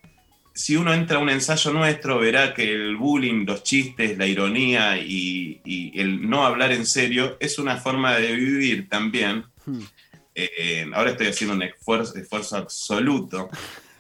si 0.54 0.76
uno 0.76 0.94
entra 0.94 1.18
a 1.18 1.20
un 1.20 1.30
ensayo 1.30 1.72
nuestro, 1.72 2.20
verá 2.20 2.54
que 2.54 2.72
el 2.72 2.96
bullying, 2.96 3.46
los 3.46 3.64
chistes, 3.64 4.18
la 4.18 4.28
ironía 4.28 4.98
y, 4.98 5.62
y 5.66 6.00
el 6.00 6.30
no 6.30 6.46
hablar 6.46 6.72
en 6.72 6.86
serio 6.86 7.38
es 7.40 7.58
una 7.58 7.78
forma 7.78 8.16
de 8.16 8.34
vivir 8.34 8.88
también. 8.88 9.46
Hmm. 9.66 9.82
Eh, 10.36 10.90
ahora 10.94 11.12
estoy 11.12 11.28
haciendo 11.28 11.56
un 11.56 11.64
esfuerzo, 11.64 12.18
esfuerzo 12.18 12.58
absoluto, 12.58 13.50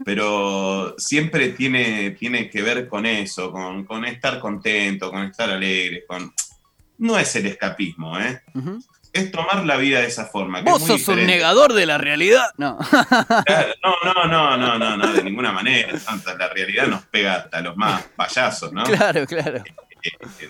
pero 0.03 0.95
siempre 0.97 1.49
tiene, 1.49 2.11
tiene 2.11 2.49
que 2.49 2.61
ver 2.61 2.87
con 2.87 3.05
eso, 3.05 3.51
con, 3.51 3.83
con 3.85 4.05
estar 4.05 4.39
contento, 4.39 5.11
con 5.11 5.23
estar 5.23 5.49
alegre, 5.49 6.05
con... 6.07 6.33
No 6.97 7.17
es 7.17 7.35
el 7.35 7.47
escapismo, 7.47 8.19
¿eh? 8.19 8.41
Es 9.13 9.31
tomar 9.31 9.63
la 9.65 9.77
vida 9.77 9.99
de 10.01 10.07
esa 10.07 10.25
forma. 10.25 10.63
que 10.63 10.69
Vos 10.69 10.81
es 10.81 10.89
muy 10.89 10.97
sos 10.99 11.07
un 11.09 11.15
diferente. 11.15 11.33
negador 11.35 11.73
de 11.73 11.85
la 11.85 11.97
realidad. 11.99 12.45
No. 12.57 12.77
No, 13.83 13.95
no, 14.03 14.25
no, 14.27 14.57
no, 14.57 14.77
no, 14.79 14.97
no, 14.97 15.13
de 15.13 15.23
ninguna 15.23 15.51
manera. 15.51 15.93
La 16.37 16.49
realidad 16.49 16.87
nos 16.87 17.05
pega 17.05 17.35
hasta 17.35 17.61
los 17.61 17.77
más 17.77 18.03
payasos, 18.15 18.73
¿no? 18.73 18.83
claro, 18.83 19.25
claro. 19.27 19.63
Eh, 20.03 20.49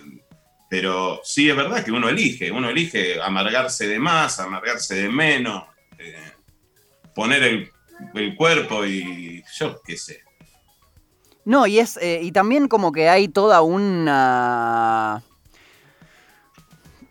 Pero 0.70 1.22
sí 1.24 1.50
es 1.50 1.56
verdad 1.56 1.84
que 1.84 1.92
uno 1.92 2.10
elige, 2.10 2.52
uno 2.52 2.70
elige 2.70 3.22
amargarse 3.22 3.88
de 3.88 4.00
más, 4.00 4.40
amargarse 4.40 4.96
de 4.96 5.10
menos, 5.10 5.64
eh, 6.00 6.16
poner 7.14 7.44
el, 7.44 7.72
el 8.16 8.36
cuerpo 8.36 8.86
y 8.86 9.44
yo 9.56 9.80
qué 9.86 9.98
sé. 9.98 10.22
No, 11.46 11.68
y 11.68 11.78
es. 11.80 11.98
eh, 11.98 12.22
y 12.24 12.32
también 12.32 12.68
como 12.70 12.92
que 12.94 13.10
hay 13.10 13.28
toda 13.28 13.62
una. 13.62 15.22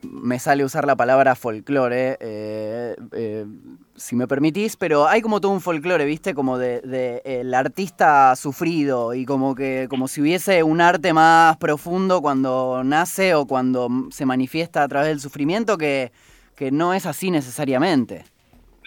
Me 0.03 0.39
sale 0.39 0.65
usar 0.65 0.85
la 0.85 0.97
palabra 0.97 1.35
folclore, 1.37 2.19
eh, 2.21 2.97
eh, 3.13 3.47
si 3.95 4.17
me 4.17 4.27
permitís, 4.27 4.77
pero 4.77 5.07
hay 5.07 5.23
como 5.23 5.41
todo 5.41 5.53
un 5.53 5.61
folclore, 5.61 6.05
¿viste? 6.05 6.35
Como 6.35 6.59
de, 6.59 6.81
de 6.81 7.23
el 7.25 7.55
artista 7.55 8.35
sufrido 8.35 9.15
y 9.15 9.25
como 9.25 9.55
que 9.55 9.87
como 9.89 10.09
si 10.09 10.21
hubiese 10.21 10.63
un 10.65 10.81
arte 10.81 11.13
más 11.13 11.57
profundo 11.59 12.21
cuando 12.21 12.83
nace 12.85 13.35
o 13.35 13.47
cuando 13.47 13.89
se 14.11 14.27
manifiesta 14.27 14.83
a 14.83 14.89
través 14.89 15.09
del 15.09 15.21
sufrimiento 15.21 15.79
que, 15.79 16.11
que 16.57 16.73
no 16.73 16.95
es 16.95 17.07
así 17.07 17.31
necesariamente. 17.31 18.25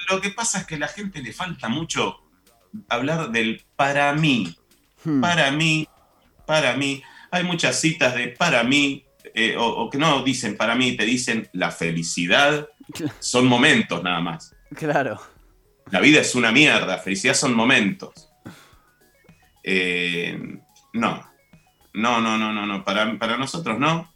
Lo 0.10 0.19
que 0.19 0.31
pasa 0.31 0.60
es 0.60 0.65
que 0.67 0.75
a 0.75 0.79
la 0.79 0.88
gente 0.89 1.22
le 1.22 1.31
falta 1.31 1.69
mucho 1.69 2.17
hablar 2.89 3.31
del 3.31 3.63
para 3.77 4.12
mí, 4.13 4.55
Hmm. 5.05 5.22
para 5.22 5.51
mí, 5.51 5.88
para 6.48 6.75
mí. 6.75 7.01
Hay 7.29 7.43
muchas 7.43 7.79
citas 7.79 8.15
de 8.15 8.29
para 8.29 8.63
mí, 8.63 9.05
eh, 9.38 9.56
o, 9.58 9.65
o 9.65 9.89
que 9.89 9.98
no 9.98 10.24
dicen 10.24 10.56
para 10.56 10.75
mí, 10.75 10.96
te 10.96 11.04
dicen 11.04 11.50
la 11.51 11.70
felicidad 11.70 12.70
son 13.20 13.48
momentos 13.48 14.01
nada 14.01 14.22
más. 14.22 14.56
Claro. 14.74 15.20
La 15.92 16.00
vida 16.00 16.22
es 16.22 16.34
una 16.36 16.51
mierda, 16.51 16.98
felicidad 16.98 17.34
son 17.34 17.54
momentos. 17.54 18.30
Eh, 19.62 20.39
no, 20.94 21.30
no, 21.94 22.22
no, 22.22 22.38
no, 22.38 22.54
no, 22.54 22.65
no, 22.65 22.84
para, 22.84 23.20
para 23.20 23.38
nosotros 23.38 23.77
no. 23.77 24.13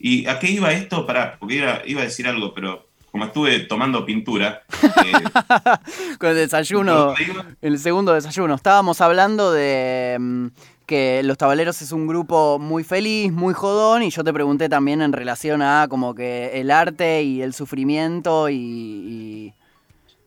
¿Y 0.00 0.26
a 0.26 0.38
qué 0.38 0.50
iba 0.50 0.72
esto? 0.72 1.06
Para, 1.06 1.38
porque 1.38 1.56
iba, 1.56 1.82
iba 1.86 2.00
a 2.00 2.04
decir 2.04 2.26
algo, 2.26 2.52
pero 2.52 2.88
como 3.10 3.26
estuve 3.26 3.60
tomando 3.60 4.04
pintura, 4.04 4.64
eh, 4.82 5.12
Con 6.18 6.30
el 6.30 6.36
desayuno. 6.36 7.14
El 7.62 7.78
segundo 7.78 8.12
desayuno. 8.12 8.56
Estábamos 8.56 9.00
hablando 9.00 9.52
de 9.52 10.16
mm, 10.18 10.46
que 10.86 11.22
Los 11.24 11.36
Tabaleros 11.36 11.82
es 11.82 11.92
un 11.92 12.06
grupo 12.06 12.58
muy 12.58 12.84
feliz, 12.84 13.32
muy 13.32 13.52
jodón, 13.54 14.02
y 14.04 14.10
yo 14.10 14.22
te 14.24 14.32
pregunté 14.32 14.68
también 14.68 15.02
en 15.02 15.12
relación 15.12 15.60
a 15.62 15.86
como 15.90 16.14
que 16.14 16.60
el 16.60 16.70
arte 16.70 17.22
y 17.22 17.42
el 17.42 17.52
sufrimiento 17.54 18.48
y... 18.48 18.54
y- 18.56 19.54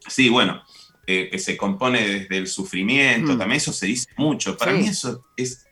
Sí, 0.07 0.29
bueno, 0.29 0.61
eh, 1.07 1.29
que 1.31 1.39
se 1.39 1.55
compone 1.57 2.07
desde 2.07 2.37
el 2.37 2.47
sufrimiento, 2.47 3.33
Mm. 3.33 3.37
también 3.37 3.57
eso 3.57 3.71
se 3.73 3.85
dice 3.87 4.07
mucho. 4.17 4.57
Para 4.57 4.71
Sí. 4.73 4.77
mí 4.79 4.87
eso 4.87 5.23
es 5.37 5.65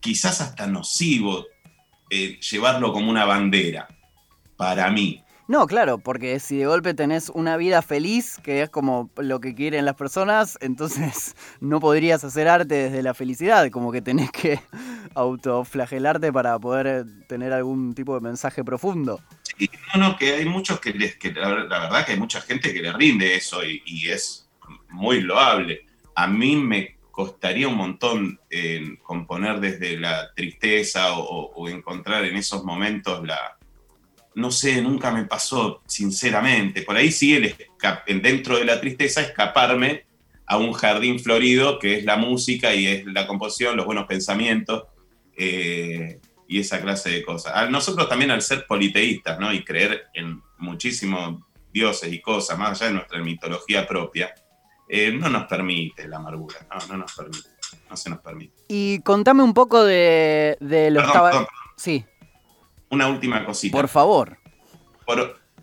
quizás 0.00 0.40
hasta 0.40 0.66
nocivo 0.66 1.46
eh, 2.10 2.38
llevarlo 2.40 2.92
como 2.92 3.10
una 3.10 3.24
bandera. 3.24 3.86
Para 4.56 4.90
mí. 4.90 5.22
No, 5.50 5.66
claro, 5.66 5.98
porque 5.98 6.38
si 6.38 6.58
de 6.58 6.66
golpe 6.66 6.94
tenés 6.94 7.28
una 7.28 7.56
vida 7.56 7.82
feliz, 7.82 8.38
que 8.44 8.62
es 8.62 8.70
como 8.70 9.10
lo 9.16 9.40
que 9.40 9.56
quieren 9.56 9.84
las 9.84 9.96
personas, 9.96 10.56
entonces 10.60 11.34
no 11.58 11.80
podrías 11.80 12.22
hacer 12.22 12.46
arte 12.46 12.76
desde 12.76 13.02
la 13.02 13.14
felicidad, 13.14 13.68
como 13.70 13.90
que 13.90 14.00
tenés 14.00 14.30
que 14.30 14.60
autoflagelarte 15.16 16.32
para 16.32 16.56
poder 16.60 17.04
tener 17.26 17.52
algún 17.52 17.96
tipo 17.96 18.14
de 18.14 18.20
mensaje 18.20 18.62
profundo. 18.62 19.20
Sí, 19.42 19.68
no, 19.92 20.10
no, 20.10 20.16
que 20.16 20.34
hay 20.34 20.44
muchos 20.44 20.78
que 20.78 20.92
les, 20.92 21.16
que 21.16 21.32
la, 21.32 21.48
verdad 21.48 22.06
que 22.06 22.12
hay 22.12 22.18
mucha 22.20 22.40
gente 22.42 22.72
que 22.72 22.82
le 22.82 22.92
rinde 22.92 23.34
eso 23.34 23.64
y, 23.64 24.08
es 24.08 24.48
muy 24.90 25.20
loable. 25.20 25.84
A 26.14 26.28
mí 26.28 26.54
me 26.54 26.96
costaría 27.10 27.66
un 27.66 27.74
montón 27.74 28.38
eh, 28.50 28.98
componer 29.02 29.58
desde 29.58 29.98
la 29.98 30.32
tristeza 30.32 31.14
o 31.14 31.68
encontrar 31.68 32.24
en 32.24 32.36
esos 32.36 32.62
momentos 32.62 33.26
la, 33.26 33.58
no 34.34 34.50
sé, 34.50 34.80
nunca 34.80 35.10
me 35.10 35.24
pasó, 35.24 35.82
sinceramente. 35.86 36.82
Por 36.82 36.96
ahí 36.96 37.10
sí, 37.10 37.34
el, 37.34 38.22
dentro 38.22 38.58
de 38.58 38.64
la 38.64 38.80
tristeza, 38.80 39.20
escaparme 39.20 40.04
a 40.46 40.56
un 40.56 40.72
jardín 40.72 41.18
florido 41.20 41.78
que 41.78 41.98
es 41.98 42.04
la 42.04 42.16
música 42.16 42.74
y 42.74 42.86
es 42.86 43.06
la 43.06 43.26
composición, 43.26 43.76
los 43.76 43.86
buenos 43.86 44.06
pensamientos 44.06 44.84
eh, 45.36 46.20
y 46.48 46.58
esa 46.58 46.80
clase 46.80 47.10
de 47.10 47.22
cosas. 47.22 47.70
nosotros 47.70 48.08
también 48.08 48.32
al 48.32 48.42
ser 48.42 48.66
politeístas 48.66 49.38
¿no? 49.38 49.52
y 49.52 49.62
creer 49.62 50.06
en 50.12 50.42
muchísimos 50.58 51.40
dioses 51.72 52.12
y 52.12 52.20
cosas, 52.20 52.58
más 52.58 52.80
allá 52.80 52.90
de 52.90 52.96
nuestra 52.96 53.22
mitología 53.22 53.86
propia, 53.86 54.34
eh, 54.88 55.12
no 55.12 55.28
nos 55.28 55.46
permite 55.46 56.08
la 56.08 56.16
amargura, 56.16 56.66
no, 56.68 56.86
no 56.88 56.96
nos 56.96 57.14
permite, 57.14 57.48
no 57.88 57.96
se 57.96 58.10
nos 58.10 58.18
permite. 58.18 58.54
Y 58.66 59.00
contame 59.02 59.44
un 59.44 59.54
poco 59.54 59.84
de, 59.84 60.56
de 60.58 60.90
los... 60.90 61.04
Sí 61.76 62.04
una 62.90 63.08
última 63.08 63.44
cosita. 63.44 63.76
Por 63.76 63.88
favor. 63.88 64.38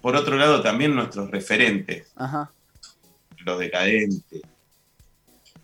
Por, 0.01 0.15
otro 0.15 0.35
lado, 0.35 0.61
también 0.61 0.95
nuestros 0.95 1.29
referentes. 1.29 2.11
Ajá. 2.15 2.51
Los 3.39 3.59
decadentes. 3.59 4.41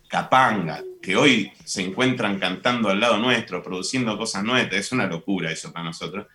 Capanga, 0.08 0.84
que 1.02 1.16
hoy 1.16 1.52
se 1.64 1.82
encuentran 1.82 2.40
cantando 2.40 2.90
al 2.90 3.00
lado 3.00 3.18
nuestro, 3.18 3.64
produciendo 3.64 4.18
cosas 4.18 4.44
nuestras. 4.44 4.86
Es 4.86 4.92
una 4.92 5.08
locura 5.08 5.52
eso 5.52 5.72
para 5.74 5.86
nosotros. 5.86 6.28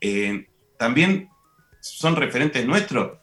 Eh, 0.00 0.48
también 0.76 1.30
son 1.80 2.16
referentes 2.16 2.66
nuestros 2.66 3.18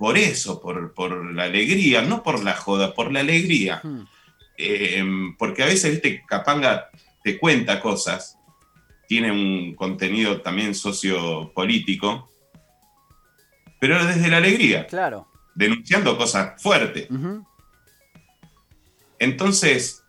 por 0.00 0.16
eso, 0.16 0.62
por, 0.62 1.34
la 1.34 1.42
alegría, 1.42 2.00
no 2.00 2.22
por 2.22 2.42
la 2.42 2.56
joda, 2.56 2.94
por 2.94 3.12
la 3.12 3.20
alegría. 3.20 3.82
Hmm. 3.84 4.06
Eh, 4.56 5.04
porque 5.38 5.62
a 5.62 5.66
veces, 5.66 5.90
viste, 5.90 6.24
Capanga 6.26 6.88
te 7.22 7.38
cuenta 7.38 7.82
cosas 7.82 8.38
tiene 9.10 9.32
un 9.32 9.74
contenido 9.74 10.40
también 10.40 10.72
sociopolítico, 10.72 12.30
pero 13.80 14.06
desde 14.06 14.28
la 14.28 14.36
alegría. 14.36 14.86
Claro. 14.86 15.26
Denunciando 15.52 16.16
cosas 16.16 16.62
fuertes. 16.62 17.08
Entonces, 19.18 20.04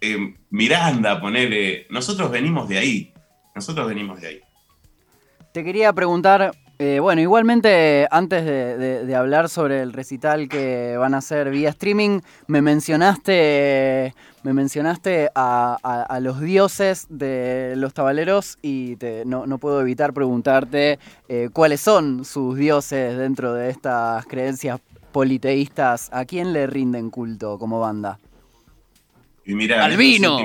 eh, 0.00 0.34
Miranda, 0.50 1.20
ponele, 1.20 1.86
nosotros 1.90 2.28
venimos 2.32 2.68
de 2.68 2.78
ahí. 2.78 3.14
Nosotros 3.54 3.86
venimos 3.86 4.20
de 4.20 4.26
ahí. 4.26 4.40
Te 5.54 5.62
quería 5.62 5.92
preguntar, 5.92 6.50
eh, 6.82 6.98
bueno, 6.98 7.20
igualmente 7.20 8.08
antes 8.10 8.42
de, 8.42 9.14
hablar 9.14 9.50
sobre 9.50 9.82
el 9.82 9.92
recital 9.92 10.48
que 10.48 10.96
van 10.96 11.12
a 11.12 11.18
hacer 11.18 11.50
vía 11.50 11.68
streaming, 11.68 12.20
me 12.46 12.62
mencionaste 12.62 14.14
me 14.44 14.54
mencionaste 14.54 15.28
a, 15.34 16.18
los 16.22 16.40
dioses 16.40 17.06
de 17.10 17.74
los 17.76 17.92
tabaleros 17.92 18.56
y 18.62 18.96
no, 19.26 19.58
puedo 19.58 19.82
evitar 19.82 20.14
preguntarte 20.14 20.98
eh, 21.28 21.50
cuáles 21.52 21.82
son 21.82 22.24
sus 22.24 22.56
dioses 22.56 23.14
dentro 23.18 23.52
de 23.52 23.68
estas 23.68 24.24
creencias 24.24 24.80
politeístas. 25.12 26.08
¿A 26.14 26.24
quién 26.24 26.54
le 26.54 26.66
rinden 26.66 27.10
culto 27.10 27.58
como 27.58 27.78
banda? 27.80 28.18
Y 29.44 29.54
mira, 29.54 29.84
¡Al 29.84 29.98
vino! 29.98 30.38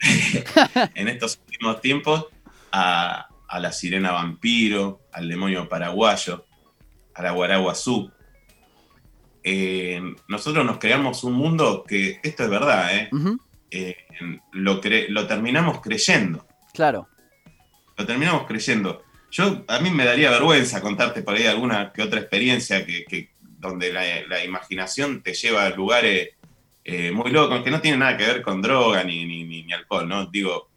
en 0.94 1.08
estos 1.08 1.38
últimos 1.46 1.82
tiempos, 1.82 2.28
a, 2.72 3.28
la 3.60 3.72
sirena 3.72 4.12
vampiro, 4.12 5.02
al 5.12 5.28
demonio 5.28 5.68
paraguayo, 5.68 6.46
a 7.14 7.22
la 7.22 7.32
guaraguazú, 7.32 8.10
eh, 9.44 10.00
nosotros 10.28 10.64
nos 10.64 10.78
creamos 10.78 11.24
un 11.24 11.34
mundo 11.34 11.84
que, 11.86 12.20
esto 12.22 12.44
es 12.44 12.50
verdad, 12.50 12.96
¿eh? 12.96 13.10
Eh, 13.70 13.96
lo, 14.52 14.80
lo 15.08 15.26
terminamos 15.26 15.80
creyendo. 15.80 16.46
Claro. 16.72 17.08
Lo 17.96 18.06
terminamos 18.06 18.46
creyendo. 18.46 19.02
Yo, 19.30 19.64
a 19.66 19.80
mí 19.80 19.90
me 19.90 20.04
daría 20.04 20.30
vergüenza 20.30 20.80
contarte 20.80 21.22
por 21.22 21.34
ahí 21.34 21.46
alguna 21.46 21.92
que 21.92 22.02
otra 22.02 22.20
experiencia 22.20 22.84
que, 22.84 23.30
donde 23.58 23.92
la, 23.92 24.44
imaginación 24.44 25.22
te 25.22 25.34
lleva 25.34 25.64
a 25.64 25.70
lugares 25.70 26.30
muy 27.12 27.30
locos, 27.30 27.62
que 27.62 27.70
no 27.70 27.80
tienen 27.80 28.00
nada 28.00 28.16
que 28.16 28.26
ver 28.26 28.42
con 28.42 28.60
droga 28.60 29.04
ni, 29.04 29.24
ni, 29.24 29.72
alcohol, 29.72 30.08
¿no? 30.08 30.26
Digo, 30.26 30.68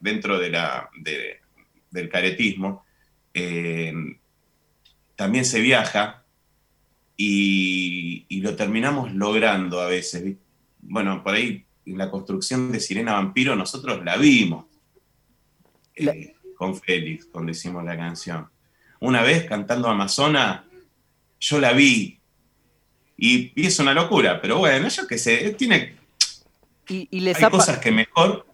dentro 0.00 0.38
de 0.38 0.50
la, 0.50 0.88
del 1.90 2.08
caretismo, 2.08 2.84
también 5.16 5.44
se 5.44 5.60
viaja 5.60 6.24
y, 7.16 8.40
lo 8.40 8.54
terminamos 8.54 9.12
logrando 9.12 9.80
a 9.80 9.86
veces. 9.86 10.36
Bueno, 10.80 11.22
por 11.22 11.34
ahí 11.34 11.66
la 11.84 12.10
construcción 12.10 12.70
de 12.70 12.78
Sirena 12.78 13.14
Vampiro 13.14 13.56
nosotros 13.56 14.04
la 14.04 14.16
vimos 14.16 14.66
eh, 15.96 16.34
con 16.56 16.76
Félix, 16.76 17.26
cuando 17.26 17.50
hicimos 17.50 17.84
la 17.84 17.96
canción. 17.96 18.48
Una 19.00 19.22
vez 19.22 19.44
cantando 19.44 19.88
Amazona, 19.88 20.64
yo 21.40 21.58
la 21.58 21.72
vi 21.72 22.20
y, 23.16 23.52
es 23.66 23.78
una 23.80 23.92
locura, 23.92 24.40
pero 24.40 24.58
bueno, 24.58 24.88
yo 24.88 25.06
qué 25.06 25.18
sé, 25.18 25.50
tiene... 25.58 25.96
Y, 26.88 27.20
les 27.20 27.42
hay 27.42 27.50
cosas 27.50 27.78
que 27.78 27.90
mejor 27.90 28.46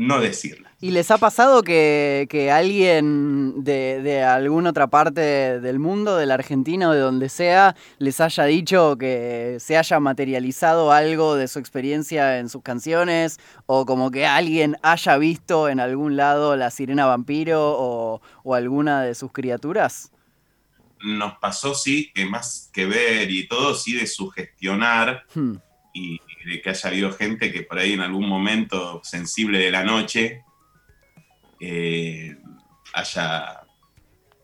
no 0.00 0.18
decirlas. 0.18 0.72
¿Y 0.80 0.92
les 0.92 1.10
ha 1.10 1.18
pasado 1.18 1.62
que, 1.62 2.50
alguien 2.50 3.62
de, 3.62 4.24
alguna 4.24 4.70
otra 4.70 4.86
parte 4.86 5.60
del 5.60 5.78
mundo, 5.78 6.16
de 6.16 6.24
la 6.24 6.34
Argentina 6.34 6.88
o 6.88 6.92
de 6.92 7.00
donde 7.00 7.28
sea, 7.28 7.76
les 7.98 8.18
haya 8.22 8.44
dicho 8.44 8.96
que 8.96 9.58
se 9.60 9.76
haya 9.76 10.00
materializado 10.00 10.90
algo 10.90 11.34
de 11.34 11.48
su 11.48 11.58
experiencia 11.58 12.38
en 12.38 12.48
sus 12.48 12.62
canciones? 12.62 13.38
¿O 13.66 13.84
como 13.84 14.10
que 14.10 14.24
alguien 14.24 14.78
haya 14.82 15.18
visto 15.18 15.68
en 15.68 15.80
algún 15.80 16.16
lado 16.16 16.56
la 16.56 16.70
sirena 16.70 17.04
vampiro 17.04 17.60
o, 17.62 18.54
alguna 18.54 19.02
de 19.02 19.14
sus 19.14 19.32
criaturas? 19.32 20.12
Nos 21.02 21.36
pasó, 21.40 21.74
sí, 21.74 22.10
que 22.14 22.24
más 22.24 22.70
que 22.72 22.86
ver 22.86 23.30
y 23.30 23.46
todo, 23.46 23.74
sí, 23.74 23.96
de 23.96 24.06
sugestionar 24.06 25.24
hmm. 25.34 25.56
y 25.92 26.20
de 26.44 26.60
que 26.60 26.70
haya 26.70 26.88
habido 26.88 27.12
gente 27.12 27.52
que 27.52 27.62
por 27.62 27.78
ahí 27.78 27.92
en 27.92 28.00
algún 28.00 28.28
momento 28.28 29.00
sensible 29.04 29.58
de 29.58 29.70
la 29.70 29.84
noche 29.84 30.42
eh, 31.60 32.34
haya 32.94 33.60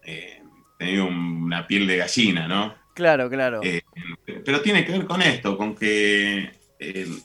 eh, 0.05 0.43
tenido 0.79 1.07
una 1.07 1.67
piel 1.67 1.87
de 1.87 1.97
gallina, 1.97 2.47
¿no? 2.47 2.75
Claro, 2.95 3.31
claro. 3.31 3.61
Eh, 3.63 3.83
pero 4.45 4.61
tiene 4.61 4.85
que 4.85 4.93
ver 4.93 5.07
con 5.07 5.23
esto, 5.23 5.57
con 5.57 5.75
que 5.75 6.51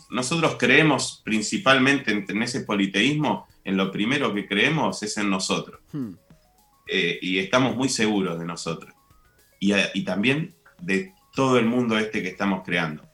nosotros 0.10 0.56
creemos 0.58 1.22
principalmente 1.26 2.12
en, 2.12 2.42
ese 2.42 2.62
politeísmo, 2.62 3.48
en 3.66 3.76
lo 3.76 3.92
primero 3.92 4.34
que 4.34 4.48
creemos 4.48 5.04
es 5.04 5.18
en 5.18 5.30
nosotros. 5.30 5.82
Hmm. 5.92 6.14
y 6.88 7.40
estamos 7.40 7.76
muy 7.76 7.90
seguros 7.90 8.40
de 8.40 8.46
nosotros. 8.46 8.94
Y, 9.60 10.04
también 10.04 10.56
de 10.80 11.14
todo 11.34 11.60
el 11.60 11.66
mundo 11.66 11.98
este 11.98 12.22
que 12.22 12.30
estamos 12.30 12.64
creando. 12.66 13.11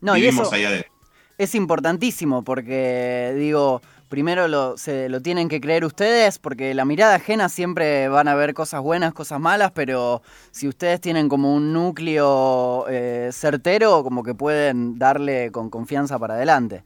No, 0.00 0.14
Vivimos 0.14 0.52
allá 0.52 0.68
adentro. 0.68 0.90
Es 1.38 1.54
importantísimo 1.54 2.44
porque, 2.44 3.34
digo, 3.36 3.80
primero 4.10 4.48
lo, 4.48 4.76
se, 4.76 5.08
lo 5.08 5.22
tienen 5.22 5.48
que 5.48 5.60
creer 5.60 5.86
ustedes, 5.86 6.38
porque 6.38 6.74
la 6.74 6.84
mirada 6.84 7.14
ajena 7.14 7.48
siempre 7.48 8.08
van 8.08 8.28
a 8.28 8.34
ver 8.34 8.52
cosas 8.52 8.82
buenas, 8.82 9.14
cosas 9.14 9.40
malas, 9.40 9.70
pero 9.72 10.20
si 10.50 10.68
ustedes 10.68 11.00
tienen 11.00 11.28
como 11.28 11.54
un 11.54 11.72
núcleo 11.72 12.86
eh, 12.90 13.30
certero, 13.32 14.02
como 14.02 14.22
que 14.22 14.34
pueden 14.34 14.98
darle 14.98 15.50
con 15.50 15.70
confianza 15.70 16.18
para 16.18 16.34
adelante. 16.34 16.84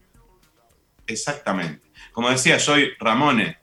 Exactamente. 1.06 1.90
Como 2.12 2.30
decía 2.30 2.60
soy 2.60 2.90
Ramone, 3.00 3.58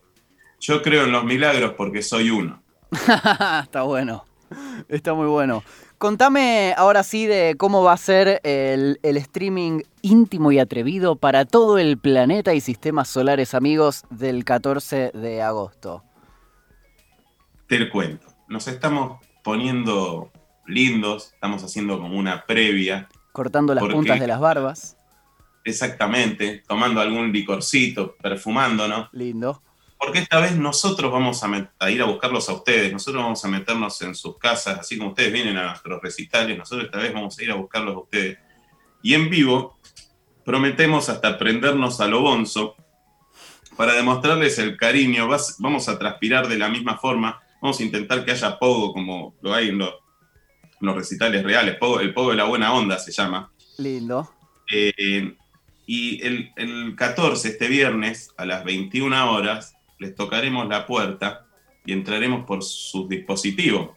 yo 0.60 0.82
creo 0.82 1.06
en 1.06 1.12
los 1.12 1.24
milagros 1.24 1.74
porque 1.78 2.02
soy 2.02 2.32
uno. 2.32 2.62
Está 2.92 3.84
bueno. 3.84 4.26
Está 4.90 5.14
muy 5.14 5.28
bueno. 5.28 5.64
Contame 6.02 6.74
ahora 6.78 7.04
sí 7.04 7.28
de 7.28 7.54
cómo 7.60 7.84
va 7.84 7.94
a 7.94 7.98
ser 7.98 8.42
el, 8.44 8.98
streaming 9.04 9.82
íntimo 10.02 10.52
y 10.52 10.58
atrevido 10.58 11.16
para 11.16 11.46
todo 11.46 11.78
el 11.78 12.00
planeta 12.00 12.56
y 12.56 12.60
sistemas 12.60 13.08
solares 13.08 13.54
amigos 13.54 14.06
del 14.10 14.44
14 14.44 15.12
de 15.14 15.44
agosto. 15.44 16.04
Te 17.68 17.88
cuento. 17.88 18.26
Nos 18.48 18.68
estamos 18.68 19.24
poniendo 19.44 20.32
lindos, 20.66 21.34
estamos 21.36 21.64
haciendo 21.64 22.00
como 22.00 22.18
una 22.18 22.48
previa. 22.48 23.08
Cortando 23.32 23.76
las 23.76 23.84
puntas 23.84 24.20
de 24.20 24.26
las 24.26 24.40
barbas. 24.40 24.98
Exactamente, 25.64 26.64
tomando 26.68 27.00
algún 27.00 27.32
licorcito, 27.32 28.16
perfumándonos. 28.16 29.10
Lindo. 29.12 29.62
Porque 30.02 30.18
esta 30.18 30.40
vez 30.40 30.58
nosotros 30.58 31.12
vamos 31.12 31.44
a, 31.44 31.92
ir 31.92 32.02
a 32.02 32.06
buscarlos 32.06 32.50
a 32.50 32.54
ustedes, 32.54 32.92
nosotros 32.92 33.22
vamos 33.22 33.46
a 33.46 33.48
meternos 33.48 34.02
en 34.02 34.16
sus 34.16 34.36
casas, 34.40 34.80
así 34.80 34.98
como 34.98 35.12
ustedes 35.12 35.32
vienen 35.32 35.58
a 35.58 35.68
nuestros 35.68 36.02
recitales, 36.02 36.58
nosotros 36.58 36.86
esta 36.86 36.98
vez 36.98 37.14
vamos 37.14 37.38
a 37.38 37.44
ir 37.44 37.52
a 37.52 37.56
buscarlos 37.56 37.96
a 37.96 38.00
ustedes. 38.00 38.40
Y 39.04 39.14
en 39.14 39.30
vivo 39.30 39.78
prometemos 40.44 41.08
hasta 41.10 41.38
prendernos 41.38 42.02
a 42.02 42.08
lo 42.08 42.22
bonzo 42.22 42.76
para 43.78 43.94
demostrarles 43.94 44.58
el 44.58 44.76
cariño, 44.76 45.30
vamos 45.60 45.88
a 45.88 46.00
transpirar 46.00 46.48
de 46.48 46.58
la 46.58 46.68
misma 46.68 46.98
forma, 46.98 47.40
vamos 47.62 47.80
a 47.80 47.84
intentar 47.84 48.26
que 48.26 48.32
haya 48.32 48.58
pogo 48.58 48.94
como 48.94 49.36
lo 49.44 49.54
hay 49.54 49.70
en 49.70 49.78
los, 49.78 49.94
recitales 50.80 51.44
reales, 51.44 51.78
el 52.02 52.14
pogo 52.14 52.32
de 52.32 52.38
la 52.38 52.46
buena 52.46 52.74
onda 52.74 52.98
se 52.98 53.12
llama. 53.12 53.52
Lindo. 53.78 54.34
Eh, 54.72 55.36
y 55.86 56.26
el, 56.26 56.52
el 56.56 56.96
14, 56.96 57.50
este 57.50 57.68
viernes, 57.68 58.34
a 58.36 58.46
las 58.46 58.64
21 58.64 59.32
horas, 59.32 59.76
les 60.02 60.16
tocaremos 60.16 60.68
la 60.68 60.86
puerta 60.88 61.46
y 61.86 61.94
entraremos 61.94 62.46
por 62.46 62.64
sus 62.64 63.08
dispositivos, 63.08 63.92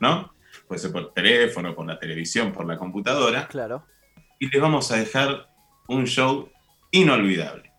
¿no? 0.00 0.32
Puede 0.66 0.80
ser 0.80 0.90
por 0.90 1.12
teléfono, 1.12 1.74
por 1.74 1.86
la 1.86 1.98
televisión, 1.98 2.50
por 2.50 2.66
la 2.66 2.78
computadora. 2.78 3.46
Claro. 3.46 3.84
Y 4.38 4.48
les 4.48 4.60
vamos 4.60 4.90
a 4.90 4.96
dejar 4.96 5.50
un 5.86 6.06
show 6.06 6.48
inolvidable. 6.92 7.70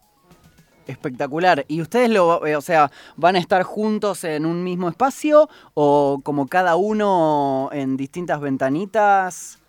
Espectacular. 0.86 1.65
¿Y 1.67 1.82
ustedes 1.82 2.12
lo, 2.12 2.46
eh, 2.46 2.56
o 2.56 2.62
sea, 2.62 2.91
van 3.15 3.36
a 3.36 3.39
estar 3.39 3.63
juntos 3.63 4.24
en 4.26 4.46
un 4.46 4.63
mismo 4.63 4.88
espacio 4.88 5.50
o 5.74 6.22
como 6.24 6.48
cada 6.48 6.76
uno 6.76 7.70
en 7.72 7.98
distintas 7.98 8.39
ventanitas? 8.39 9.60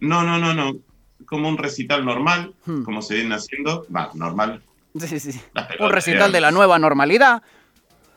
No, 0.00 0.22
no, 0.22 0.36
no, 0.38 0.52
no. 0.52 0.76
Como 1.24 1.48
un 1.48 1.56
recital 1.56 2.04
normal, 2.04 2.54
hmm. 2.66 2.82
como 2.82 3.00
se 3.00 3.14
viene 3.14 3.36
haciendo. 3.36 3.86
Va, 3.94 4.10
normal. 4.14 4.62
Sí, 4.98 5.18
sí, 5.18 5.32
sí. 5.32 5.40
Un 5.78 5.90
recital 5.90 6.32
de 6.32 6.40
la 6.40 6.50
nueva 6.50 6.78
normalidad. 6.78 7.42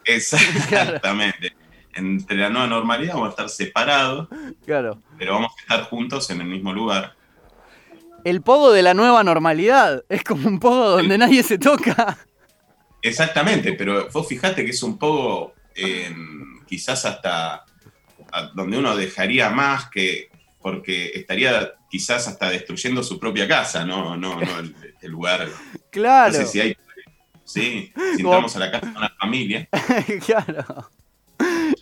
Exactamente. 0.03 1.55
Entre 1.93 2.37
la 2.37 2.49
nueva 2.49 2.67
normalidad 2.67 3.13
vamos 3.13 3.27
a 3.27 3.31
estar 3.31 3.49
separados. 3.49 4.27
Claro. 4.65 5.01
Pero 5.17 5.33
vamos 5.33 5.51
a 5.57 5.61
estar 5.61 5.83
juntos 5.89 6.29
en 6.29 6.41
el 6.41 6.47
mismo 6.47 6.73
lugar 6.73 7.15
el 8.25 8.41
pogo 8.41 8.71
de 8.71 8.81
la 8.81 8.95
nueva 8.95 9.23
normalidad. 9.23 10.03
Es 10.09 10.23
como 10.23 10.47
un 10.47 10.59
pogo 10.59 10.89
donde 10.89 11.15
nadie 11.15 11.43
se 11.43 11.59
toca. 11.59 12.17
Exactamente, 13.03 13.73
pero 13.73 14.09
vos 14.09 14.27
fijate 14.27 14.65
que 14.65 14.71
es 14.71 14.81
un 14.81 14.97
poco 14.97 15.53
quizás 16.65 17.05
hasta 17.05 17.63
donde 18.55 18.79
uno 18.79 18.95
dejaría 18.95 19.51
más 19.51 19.91
que 19.91 20.31
porque 20.65 21.11
estaría 21.13 21.75
quizás 21.91 22.27
hasta 22.27 22.49
destruyendo 22.49 23.03
su 23.03 23.19
propia 23.19 23.47
casa, 23.47 23.85
no, 23.85 24.17
no, 24.17 24.41
no 24.41 24.59
el, 24.59 25.11
lugar. 25.11 25.47
Claro. 25.91 26.33
No 26.33 26.39
sé 26.39 26.47
si 26.47 26.59
hay. 26.59 26.77
Sí, 27.43 27.93
si 27.93 28.21
entramos 28.21 28.55
a 28.55 28.59
la 28.59 28.71
casa 28.71 28.87
de 28.87 28.97
una 28.97 29.15
familia. 29.19 29.69
claro. 30.25 30.89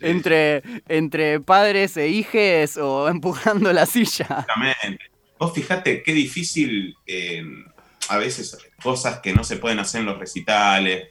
Entre, 0.02 0.62
entre 0.86 1.40
padres 1.40 1.96
e 1.96 2.08
hijes 2.08 2.76
o 2.76 3.08
empujando 3.14 3.72
la 3.72 3.86
silla. 3.86 4.26
Exactamente. 4.28 5.10
Vos 5.38 5.54
fijate 5.54 6.02
qué 6.02 6.12
difícil, 6.12 6.94
eh, 7.06 7.42
a 8.10 8.18
veces 8.18 8.58
cosas 8.82 9.20
que 9.20 9.32
no 9.32 9.44
se 9.44 9.56
pueden 9.56 9.78
hacer 9.78 10.02
en 10.02 10.08
los 10.08 10.18
recitales, 10.18 11.08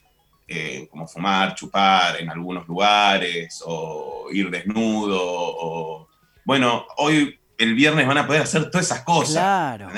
eh, 0.48 0.88
como 0.92 1.08
fumar, 1.08 1.56
chupar 1.56 2.22
en 2.22 2.30
algunos 2.30 2.68
lugares, 2.68 3.64
o 3.66 4.28
ir 4.32 4.52
desnudo, 4.52 5.20
o... 5.20 6.08
Bueno, 6.46 6.86
hoy, 6.98 7.40
el 7.58 7.76
viernes 7.76 8.08
van 8.08 8.18
a 8.18 8.28
poder 8.28 8.42
hacer 8.42 8.70
todas 8.70 8.86
esas 8.86 9.02
cosas. 9.02 9.34
Claro. 9.34 9.90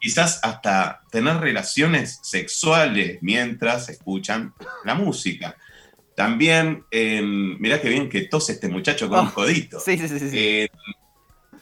Quizás 0.00 0.40
hasta 0.42 1.00
tener 1.10 1.38
relaciones 1.38 2.20
sexuales 2.22 3.18
mientras 3.22 3.88
escuchan 3.88 4.52
la 4.84 4.94
música. 4.94 5.56
También, 6.14 6.84
eh, 6.90 7.22
mirá 7.22 7.80
qué 7.80 7.88
bien 7.88 8.08
que 8.08 8.22
tose 8.22 8.52
este 8.52 8.68
muchacho 8.68 9.08
con 9.08 9.20
un 9.20 9.30
codito. 9.30 9.80
Sí, 9.80 9.96
sí, 9.98 10.08
sí. 10.08 10.30
sí 10.30 10.70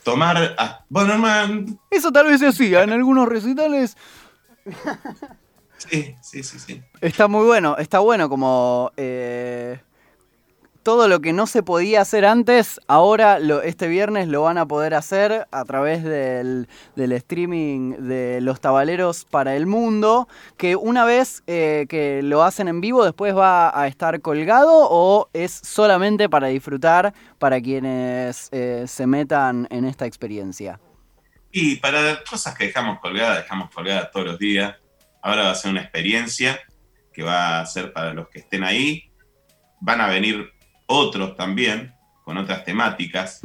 tomar. 0.03 0.85
bueno, 0.89 1.19
man. 1.19 1.79
Eso 1.91 2.13
tal 2.13 2.27
vez 2.27 2.41
se 2.41 2.49
hacía 2.49 2.83
en 2.83 2.91
algunos 2.91 3.29
recitales. 3.29 3.97
Sí, 5.79 6.15
sí, 6.23 6.43
sí, 6.45 6.59
sí. 6.61 6.83
Está 7.01 7.27
muy 7.27 7.45
bueno, 7.45 7.77
está 7.77 7.99
bueno 7.99 8.29
como. 8.29 8.93
Eh, 8.97 9.81
todo 10.83 11.09
lo 11.09 11.21
que 11.21 11.33
no 11.33 11.47
se 11.47 11.63
podía 11.63 12.01
hacer 12.01 12.25
antes, 12.25 12.81
ahora 12.89 13.39
este 13.65 13.87
viernes 13.89 14.29
lo 14.29 14.43
van 14.43 14.59
a 14.59 14.67
poder 14.67 14.95
hacer 14.95 15.47
a 15.51 15.65
través 15.65 16.03
del, 16.05 16.67
streaming 16.97 17.93
de 18.09 18.41
los 18.41 18.61
tabaleros 18.61 19.25
para 19.25 19.55
el 19.55 19.67
mundo, 19.67 20.29
que 20.57 20.77
una 20.77 21.05
vez 21.05 21.43
eh, 21.47 21.87
que 21.89 22.23
lo 22.23 22.43
hacen 22.43 22.69
en 22.69 22.81
vivo 22.81 23.05
después 23.05 23.37
va 23.37 23.79
a 23.79 23.87
estar 23.87 24.21
colgado 24.21 24.89
o 24.91 25.29
es 25.33 25.53
solamente 25.53 26.29
para 26.29 26.49
disfrutar 26.49 27.15
para 27.39 27.61
quienes 27.61 28.49
eh, 28.53 28.85
se 28.87 29.07
metan 29.07 29.69
en 29.71 29.85
esta 29.85 30.07
experiencia. 30.07 30.81
Y 31.51 31.77
para 31.77 32.23
cosas 32.25 32.55
que 32.55 32.67
dejamos 32.67 32.99
colgadas, 33.01 33.43
dejamos 33.43 33.71
colgadas 33.71 34.11
todos 34.11 34.27
los 34.27 34.39
días. 34.39 34.75
Ahora 35.21 35.45
va 35.45 35.51
a 35.51 35.55
ser 35.55 35.71
una 35.71 35.83
experiencia 35.83 36.59
que 37.13 37.23
va 37.23 37.61
a 37.61 37.67
ser 37.67 37.93
para 37.93 38.15
los 38.15 38.29
que 38.29 38.41
estén 38.41 38.65
ahí. 38.65 39.11
Van 39.81 40.01
a 40.01 40.09
venir 40.09 40.52
otros 40.93 41.37
también, 41.37 41.95
con 42.25 42.37
otras 42.37 42.65
temáticas, 42.65 43.41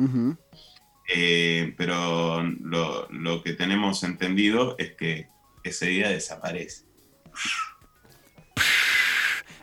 eh, 1.14 1.74
pero 1.78 2.44
lo, 2.44 3.44
que 3.44 3.54
tenemos 3.54 4.04
entendido 4.04 4.76
es 4.78 4.94
que 4.94 5.30
ese 5.64 5.88
día 5.88 6.10
desaparece. 6.10 6.86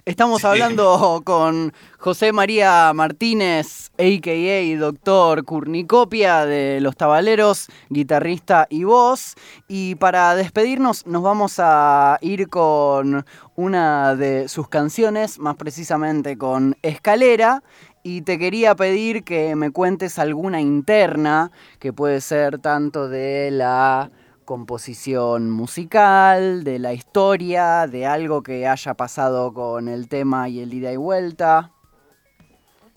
Estamos 0.06 0.44
hablando 0.44 1.22
con 1.24 1.72
José 1.98 2.32
María 2.32 2.92
Martínez, 2.92 3.90
a.k.a. 3.96 4.78
Doctor 4.78 5.44
Curnicopia 5.44 6.44
de 6.44 6.82
Los 6.82 6.94
Tabaleros, 6.94 7.68
guitarrista 7.88 8.66
y 8.68 8.84
voz. 8.84 9.34
Y 9.66 9.94
para 9.94 10.34
despedirnos 10.34 11.06
nos 11.06 11.22
vamos 11.22 11.54
a 11.58 12.18
ir 12.20 12.48
con 12.48 13.24
una 13.56 14.16
de 14.16 14.48
sus 14.48 14.68
canciones, 14.68 15.38
más 15.38 15.56
precisamente 15.56 16.36
con 16.36 16.76
Escalera. 16.82 17.62
Y 18.02 18.22
te 18.22 18.38
quería 18.38 18.74
pedir 18.74 19.24
que 19.24 19.56
me 19.56 19.70
cuentes 19.70 20.18
alguna 20.18 20.60
interna, 20.60 21.50
que 21.78 21.92
puede 21.92 22.20
ser 22.20 22.58
tanto 22.58 23.08
de 23.08 23.50
la 23.50 24.10
composición 24.44 25.50
musical, 25.50 26.64
de 26.64 26.78
la 26.78 26.92
historia, 26.92 27.86
de 27.86 28.04
algo 28.04 28.42
que 28.42 28.66
haya 28.66 28.92
pasado 28.92 29.54
con 29.54 29.88
el 29.88 30.08
tema 30.08 30.50
y 30.50 30.60
el 30.60 30.74
ida 30.74 30.92
y 30.92 30.96
vuelta. 30.96 31.72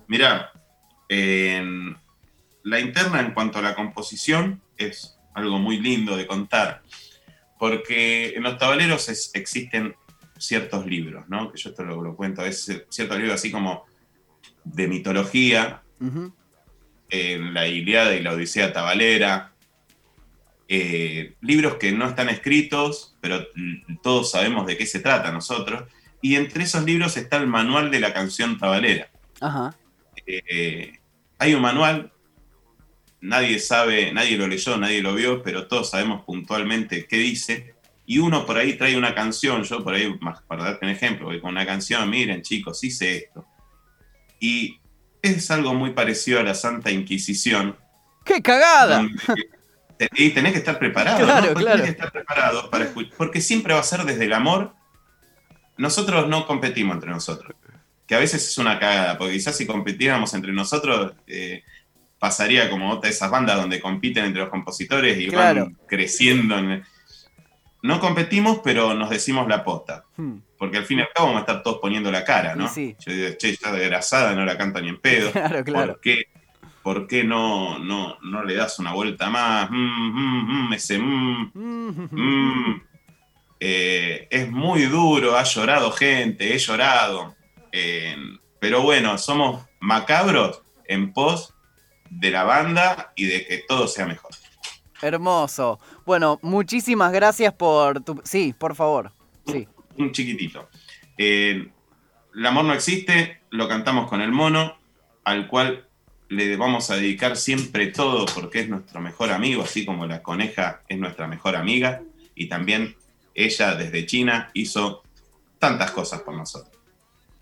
Mira, 0.07 0.51
la 1.07 2.79
interna 2.79 3.21
en 3.21 3.33
cuanto 3.33 3.59
a 3.59 3.61
la 3.61 3.75
composición 3.75 4.61
es 4.75 5.17
algo 5.33 5.57
muy 5.57 5.79
lindo 5.79 6.17
de 6.17 6.27
contar, 6.27 6.81
porque 7.57 8.33
en 8.35 8.43
los 8.43 8.57
tableros 8.57 9.07
existen 9.33 9.95
ciertos 10.39 10.85
libros, 10.85 11.25
¿no? 11.27 11.51
Que 11.51 11.57
yo 11.57 11.69
esto 11.69 11.83
lo, 11.83 12.15
cuento, 12.15 12.45
es 12.45 12.65
ciertos 12.89 13.17
libros 13.17 13.35
así 13.35 13.51
como 13.51 13.85
de 14.63 14.87
mitología, 14.87 15.81
en 17.09 17.53
la 17.53 17.67
Iliada 17.67 18.15
y 18.15 18.21
la 18.21 18.33
Odisea 18.33 18.73
Tabalera, 18.73 19.53
eh, 20.69 21.35
libros 21.41 21.75
que 21.75 21.93
no 21.93 22.07
están 22.07 22.27
escritos, 22.27 23.15
pero 23.21 23.47
todos 24.03 24.31
sabemos 24.31 24.67
de 24.67 24.77
qué 24.77 24.85
se 24.85 24.99
trata 24.99 25.31
nosotros. 25.31 25.89
Y 26.21 26.35
entre 26.35 26.63
esos 26.63 26.83
libros 26.83 27.15
está 27.15 27.37
el 27.37 27.47
manual 27.47 27.89
de 27.89 27.99
la 27.99 28.13
canción 28.13 28.57
tabalera. 28.57 29.09
Eh, 30.25 30.99
hay 31.37 31.53
un 31.53 31.61
manual, 31.61 32.11
nadie 33.21 33.59
sabe, 33.59 34.11
nadie 34.11 34.37
lo 34.37 34.47
leyó, 34.47 34.77
nadie 34.77 35.01
lo 35.01 35.15
vio, 35.15 35.41
pero 35.41 35.67
todos 35.67 35.91
sabemos 35.91 36.25
puntualmente 36.25 37.07
qué 37.07 37.17
dice. 37.17 37.75
Y 38.09 38.19
uno 38.19 38.45
por 38.45 38.57
ahí 38.57 38.77
trae 38.77 38.97
una 38.97 39.13
canción, 39.13 39.63
yo 39.63 39.83
por 39.83 39.93
ahí, 39.93 40.17
para 40.47 40.63
darte 40.63 40.85
un 40.85 40.91
ejemplo, 40.91 41.27
con 41.41 41.51
una 41.51 41.65
canción, 41.65 42.09
miren 42.09 42.41
chicos, 42.41 42.81
hice 42.85 43.17
esto. 43.17 43.45
Y 44.39 44.79
es 45.21 45.51
algo 45.51 45.73
muy 45.73 45.91
parecido 45.91 46.39
a 46.39 46.43
la 46.43 46.55
Santa 46.55 46.89
Inquisición. 46.89 47.75
¡Qué 48.23 48.41
cagada! 48.41 49.05
Y 50.13 50.29
tenés 50.29 50.53
que 50.53 50.59
estar 50.59 50.79
preparado. 50.79 51.25
Claro, 51.25 51.53
claro. 51.53 51.83
que 51.83 51.89
estar 51.89 52.11
preparado 52.11 52.69
para 52.69 52.85
escuchar. 52.85 53.13
Porque 53.17 53.41
siempre 53.41 53.73
va 53.73 53.79
a 53.79 53.83
ser 53.83 54.03
desde 54.03 54.25
el 54.25 54.33
amor. 54.33 54.73
Nosotros 55.75 56.29
no 56.29 56.45
competimos 56.45 56.95
entre 56.95 57.09
nosotros. 57.09 57.55
Que 58.05 58.15
a 58.15 58.19
veces 58.19 58.47
es 58.47 58.57
una 58.57 58.79
cagada, 58.79 59.17
porque 59.17 59.33
quizás 59.33 59.57
si 59.57 59.65
competiéramos 59.65 60.33
entre 60.33 60.53
nosotros, 60.53 61.13
eh, 61.25 61.63
pasaría 62.19 62.69
como 62.69 62.91
otra 62.91 63.09
de 63.09 63.15
esas 63.15 63.29
bandas 63.29 63.57
donde 63.57 63.81
compiten 63.81 64.25
entre 64.25 64.43
los 64.43 64.49
compositores 64.49 65.17
y 65.17 65.29
van 65.29 65.77
creciendo. 65.87 66.55
No 67.87 67.99
competimos, 67.99 68.59
pero 68.63 68.93
nos 68.93 69.09
decimos 69.09 69.47
la 69.47 69.63
posta. 69.63 70.03
Hmm. 70.17 70.39
Porque 70.57 70.77
al 70.77 70.85
fin 70.85 70.99
y 70.99 71.01
al 71.01 71.09
cabo 71.13 71.27
vamos 71.27 71.41
a 71.41 71.45
estar 71.45 71.63
todos 71.63 71.79
poniendo 71.79 72.11
la 72.11 72.23
cara, 72.23 72.55
¿no? 72.55 72.67
Yo 72.75 73.13
digo, 73.13 73.29
che, 73.37 73.49
está 73.49 73.71
desgrasada, 73.71 74.33
no 74.33 74.43
la 74.43 74.57
canta 74.57 74.81
ni 74.81 74.89
en 74.89 74.99
pedo. 74.99 75.31
Claro, 75.31 75.63
claro. 75.63 75.93
¿Por 75.93 76.01
qué? 76.01 76.23
¿por 76.87 77.05
qué 77.05 77.25
no, 77.25 77.79
no, 77.79 78.17
no 78.21 78.45
le 78.45 78.55
das 78.55 78.79
una 78.79 78.93
vuelta 78.93 79.29
más? 79.29 79.69
Mm, 79.69 79.75
mm, 79.75 80.69
mm, 80.69 80.73
ese 80.73 81.01
eh, 83.59 84.27
es 84.29 84.49
muy 84.49 84.83
duro, 84.83 85.35
ha 85.35 85.43
llorado 85.43 85.91
gente, 85.91 86.55
he 86.55 86.57
llorado. 86.57 87.35
Eh, 87.73 88.15
pero 88.59 88.83
bueno, 88.83 89.17
somos 89.17 89.65
macabros 89.81 90.61
en 90.85 91.11
pos 91.11 91.53
de 92.09 92.31
la 92.31 92.45
banda 92.45 93.11
y 93.17 93.25
de 93.25 93.45
que 93.45 93.65
todo 93.67 93.89
sea 93.89 94.05
mejor. 94.05 94.31
Hermoso. 95.01 95.79
Bueno, 96.05 96.39
muchísimas 96.41 97.11
gracias 97.11 97.53
por 97.53 98.01
tu... 98.03 98.21
Sí, 98.23 98.53
por 98.57 98.75
favor. 98.75 99.11
Sí. 99.45 99.67
Un 99.97 100.11
chiquitito. 100.11 100.69
Eh, 101.17 101.69
el 102.35 102.45
amor 102.45 102.65
no 102.65 102.73
existe, 102.73 103.41
lo 103.49 103.67
cantamos 103.67 104.09
con 104.09 104.21
el 104.21 104.31
mono, 104.31 104.77
al 105.23 105.47
cual 105.47 105.87
le 106.29 106.57
vamos 106.57 106.91
a 106.91 106.95
dedicar 106.95 107.37
siempre 107.37 107.87
todo 107.87 108.25
porque 108.33 108.59
es 108.59 108.69
nuestro 108.69 108.99
mejor 108.99 109.31
amigo, 109.31 109.63
así 109.63 109.85
como 109.85 110.05
la 110.05 110.21
coneja 110.21 110.81
es 110.87 110.97
nuestra 110.97 111.27
mejor 111.27 111.55
amiga. 111.55 112.01
Y 112.35 112.47
también 112.47 112.95
ella 113.33 113.75
desde 113.75 114.05
China 114.05 114.51
hizo 114.53 115.03
tantas 115.59 115.91
cosas 115.91 116.21
por 116.21 116.35
nosotros. 116.35 116.75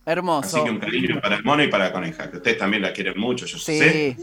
Hermoso. 0.06 0.58
Así 0.58 0.64
que 0.64 0.72
un 0.72 0.80
cariño 0.80 1.20
para 1.20 1.36
el 1.36 1.44
mono 1.44 1.64
y 1.64 1.68
para 1.68 1.86
la 1.86 1.94
coneja, 1.94 2.30
que 2.30 2.38
ustedes 2.38 2.58
también 2.58 2.84
la 2.84 2.94
quieren 2.94 3.20
mucho, 3.20 3.46
yo 3.46 3.58
sé. 3.58 4.16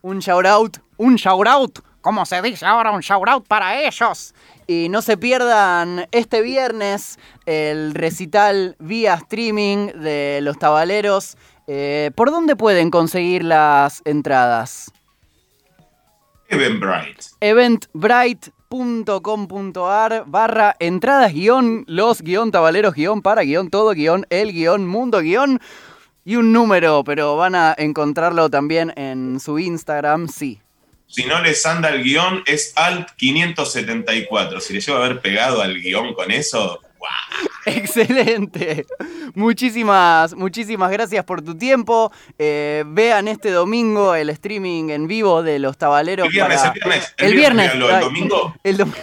Un 0.00 0.18
shout 0.18 0.46
out, 0.46 0.78
un 0.96 1.14
shout 1.14 1.46
out, 1.46 1.78
como 2.02 2.26
se 2.26 2.42
dice 2.42 2.66
ahora, 2.66 2.90
un 2.90 3.00
shout 3.00 3.26
out 3.28 3.46
para 3.46 3.80
ellos. 3.80 4.34
Y 4.66 4.90
no 4.90 5.00
se 5.00 5.16
pierdan 5.16 6.06
este 6.12 6.42
viernes 6.42 7.18
el 7.46 7.94
recital 7.94 8.76
vía 8.78 9.14
streaming 9.14 9.86
de 9.94 10.40
los 10.42 10.58
tabaleros. 10.58 11.38
Eh, 11.66 12.10
¿Por 12.14 12.30
dónde 12.30 12.56
pueden 12.56 12.90
conseguir 12.90 13.42
las 13.44 14.02
entradas? 14.04 14.92
Eventbrite. 16.48 17.24
Eventbrite.com.ar 17.40 20.24
barra 20.26 20.76
entradas 20.78 21.32
guion 21.32 21.84
los 21.86 22.20
guion 22.20 22.50
tabaleros 22.50 22.92
guion 22.94 23.22
para 23.22 23.40
guion 23.42 23.70
todo 23.70 23.92
guion 23.92 24.26
el 24.28 24.52
guion 24.52 24.86
mundo 24.86 25.20
guion 25.20 25.58
y 26.24 26.36
un 26.36 26.52
número, 26.52 27.02
pero 27.04 27.36
van 27.36 27.54
a 27.54 27.74
encontrarlo 27.76 28.48
también 28.48 28.92
en 28.96 29.40
su 29.40 29.58
Instagram, 29.58 30.28
sí. 30.28 30.61
Si 31.12 31.26
no 31.26 31.42
les 31.42 31.66
anda 31.66 31.90
el 31.90 32.02
guion, 32.02 32.42
es 32.46 32.72
alt 32.74 33.10
574. 33.18 34.62
Si 34.62 34.72
les 34.72 34.86
llevo 34.86 34.98
a 34.98 35.04
haber 35.04 35.20
pegado 35.20 35.60
al 35.60 35.78
guion 35.78 36.14
con 36.14 36.30
eso, 36.30 36.80
Excelente. 37.66 38.86
Muchísimas, 39.34 40.34
muchísimas 40.34 40.90
gracias 40.90 41.24
por 41.24 41.42
tu 41.42 41.56
tiempo. 41.56 42.12
Eh, 42.38 42.84
vean 42.86 43.28
este 43.28 43.50
domingo 43.50 44.14
el 44.14 44.30
streaming 44.30 44.90
en 44.90 45.06
vivo 45.06 45.42
de 45.42 45.58
los 45.58 45.78
tabaleros. 45.78 46.26
El 46.26 46.32
viernes, 46.32 46.60
el 46.64 46.72
viernes. 46.72 47.14
El, 47.18 47.34
viernes. 47.34 47.72
el, 47.72 47.80
domingo, 48.00 48.54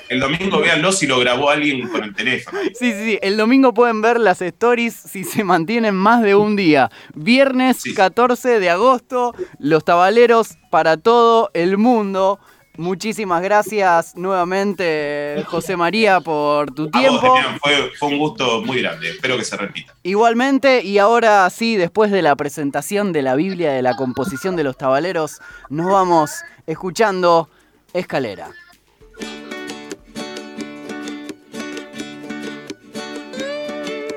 el, 0.09 0.19
domingo 0.19 0.59
véanlo 0.59 0.91
si 0.91 1.07
lo 1.07 1.19
grabó 1.19 1.49
alguien 1.49 1.87
con 1.87 2.03
el 2.03 2.13
teléfono. 2.13 2.59
Sí, 2.77 2.91
sí, 2.91 2.93
sí. 2.93 3.19
El 3.21 3.37
domingo 3.37 3.73
pueden 3.73 4.01
ver 4.01 4.19
las 4.19 4.41
stories 4.41 4.93
si 4.93 5.23
se 5.23 5.43
mantienen 5.43 5.95
más 5.95 6.21
de 6.21 6.35
un 6.35 6.55
día. 6.55 6.91
Viernes 7.15 7.83
14 7.95 8.59
de 8.59 8.69
agosto, 8.69 9.33
los 9.57 9.83
tabaleros 9.83 10.57
para 10.69 10.97
todo 10.97 11.49
el 11.53 11.77
mundo. 11.77 12.39
Muchísimas 12.79 13.41
gracias 13.41 14.15
nuevamente, 14.15 15.43
José 15.47 15.75
María, 15.75 16.21
por 16.21 16.73
tu 16.73 16.89
tiempo. 16.89 17.35
fue, 17.59 18.09
un 18.09 18.17
gusto 18.17 18.61
muy 18.61 18.81
grande. 18.81 19.09
Espero 19.09 19.35
que 19.35 19.43
se 19.43 19.57
repita. 19.57 19.93
Igualmente, 20.01 20.81
y 20.81 20.97
ahora 20.97 21.49
sí, 21.49 21.75
después 21.75 22.09
de 22.09 22.21
la 22.21 22.37
presentación 22.37 23.11
de 23.11 23.21
la 23.21 23.35
Biblia 23.35 23.73
de 23.73 23.81
la 23.81 23.97
composición 23.97 24.55
de 24.55 24.63
los 24.63 24.77
tabaleros, 24.77 25.41
nos 25.67 25.91
vamos 25.91 26.31
escuchando 26.67 27.49
Escalera. 27.91 28.47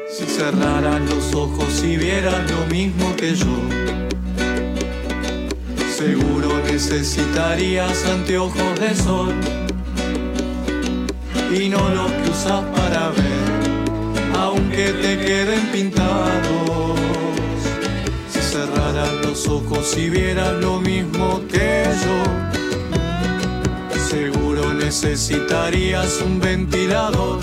Si 0.08 0.24
cerraran 0.24 1.04
los 1.06 1.34
ojos 1.34 1.82
y 1.82 1.96
vieran 1.96 2.46
lo 2.48 2.64
mismo 2.66 3.16
que 3.16 3.34
yo 3.34 3.46
Seguro 6.02 6.60
necesitarías 6.66 8.04
anteojos 8.06 8.80
de 8.80 8.92
sol 8.92 9.32
y 11.56 11.68
no 11.68 11.78
los 11.90 12.10
que 12.10 12.28
usas 12.28 12.64
para 12.74 13.10
ver, 13.10 14.34
aunque 14.36 14.92
te 15.00 15.16
queden 15.24 15.64
pintados. 15.70 16.98
Si 18.32 18.40
cerraras 18.40 19.12
los 19.22 19.46
ojos 19.46 19.96
y 19.96 20.10
vieras 20.10 20.54
lo 20.54 20.80
mismo 20.80 21.40
que 21.48 21.84
yo, 22.04 22.18
seguro 24.10 24.74
necesitarías 24.74 26.20
un 26.20 26.40
ventilador 26.40 27.38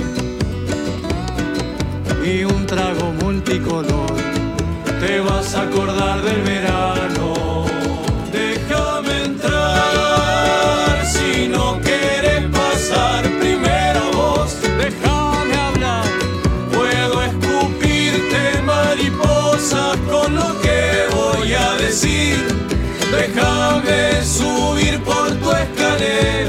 y 2.26 2.44
un 2.44 2.66
trago 2.66 3.14
multicolor. 3.22 4.14
Te 5.00 5.22
vas 5.22 5.56
a 5.56 5.62
acordar 5.62 6.22
del 6.24 6.42
verano 6.42 7.19
déjame 23.12 24.24
subir 24.24 25.00
por 25.04 25.32
tu 25.32 25.52
escalera. 25.52 26.49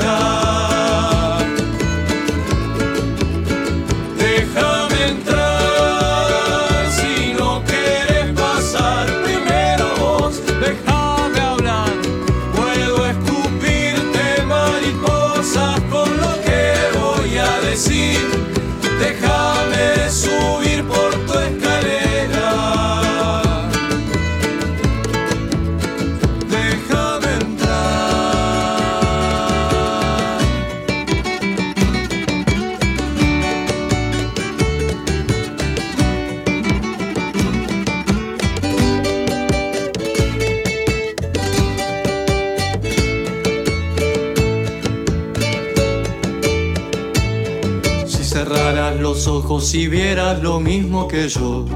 Si 49.60 49.86
vieras 49.86 50.42
lo 50.42 50.58
mismo 50.58 51.06
que 51.06 51.28
yo. 51.28 51.66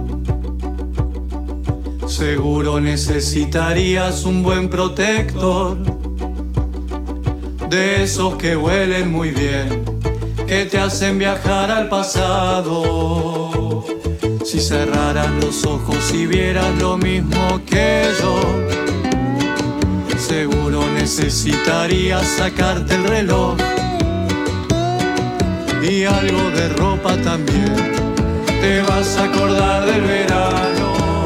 Seguro 2.07 2.81
necesitarías 2.81 4.25
un 4.25 4.43
buen 4.43 4.69
protector, 4.69 5.77
de 7.69 8.03
esos 8.03 8.37
que 8.37 8.57
huelen 8.57 9.13
muy 9.13 9.31
bien, 9.31 9.85
que 10.47 10.65
te 10.67 10.79
hacen 10.79 11.19
viajar 11.19 11.71
al 11.71 11.89
pasado. 11.89 13.85
Si 14.45 14.61
cerraras 14.61 15.31
los 15.43 15.65
ojos 15.65 16.13
y 16.13 16.27
vieras 16.27 16.77
lo 16.81 16.97
mismo 16.97 17.61
que 17.67 18.09
yo, 18.21 18.41
seguro 20.19 20.83
necesitarías 20.95 22.27
sacarte 22.27 22.95
el 22.95 23.05
reloj 23.05 23.74
y 25.85 26.05
algo 26.05 26.51
de 26.51 26.69
ropa 26.71 27.17
también. 27.19 27.75
Te 28.47 28.81
vas 28.83 29.17
a 29.19 29.25
acordar 29.25 29.85
del 29.85 30.03
verano. 30.03 31.25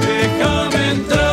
Déjame 0.00 0.90
entrar 0.90 1.29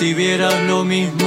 Si 0.00 0.14
vieras 0.14 0.62
lo 0.66 0.82
mismo. 0.82 1.19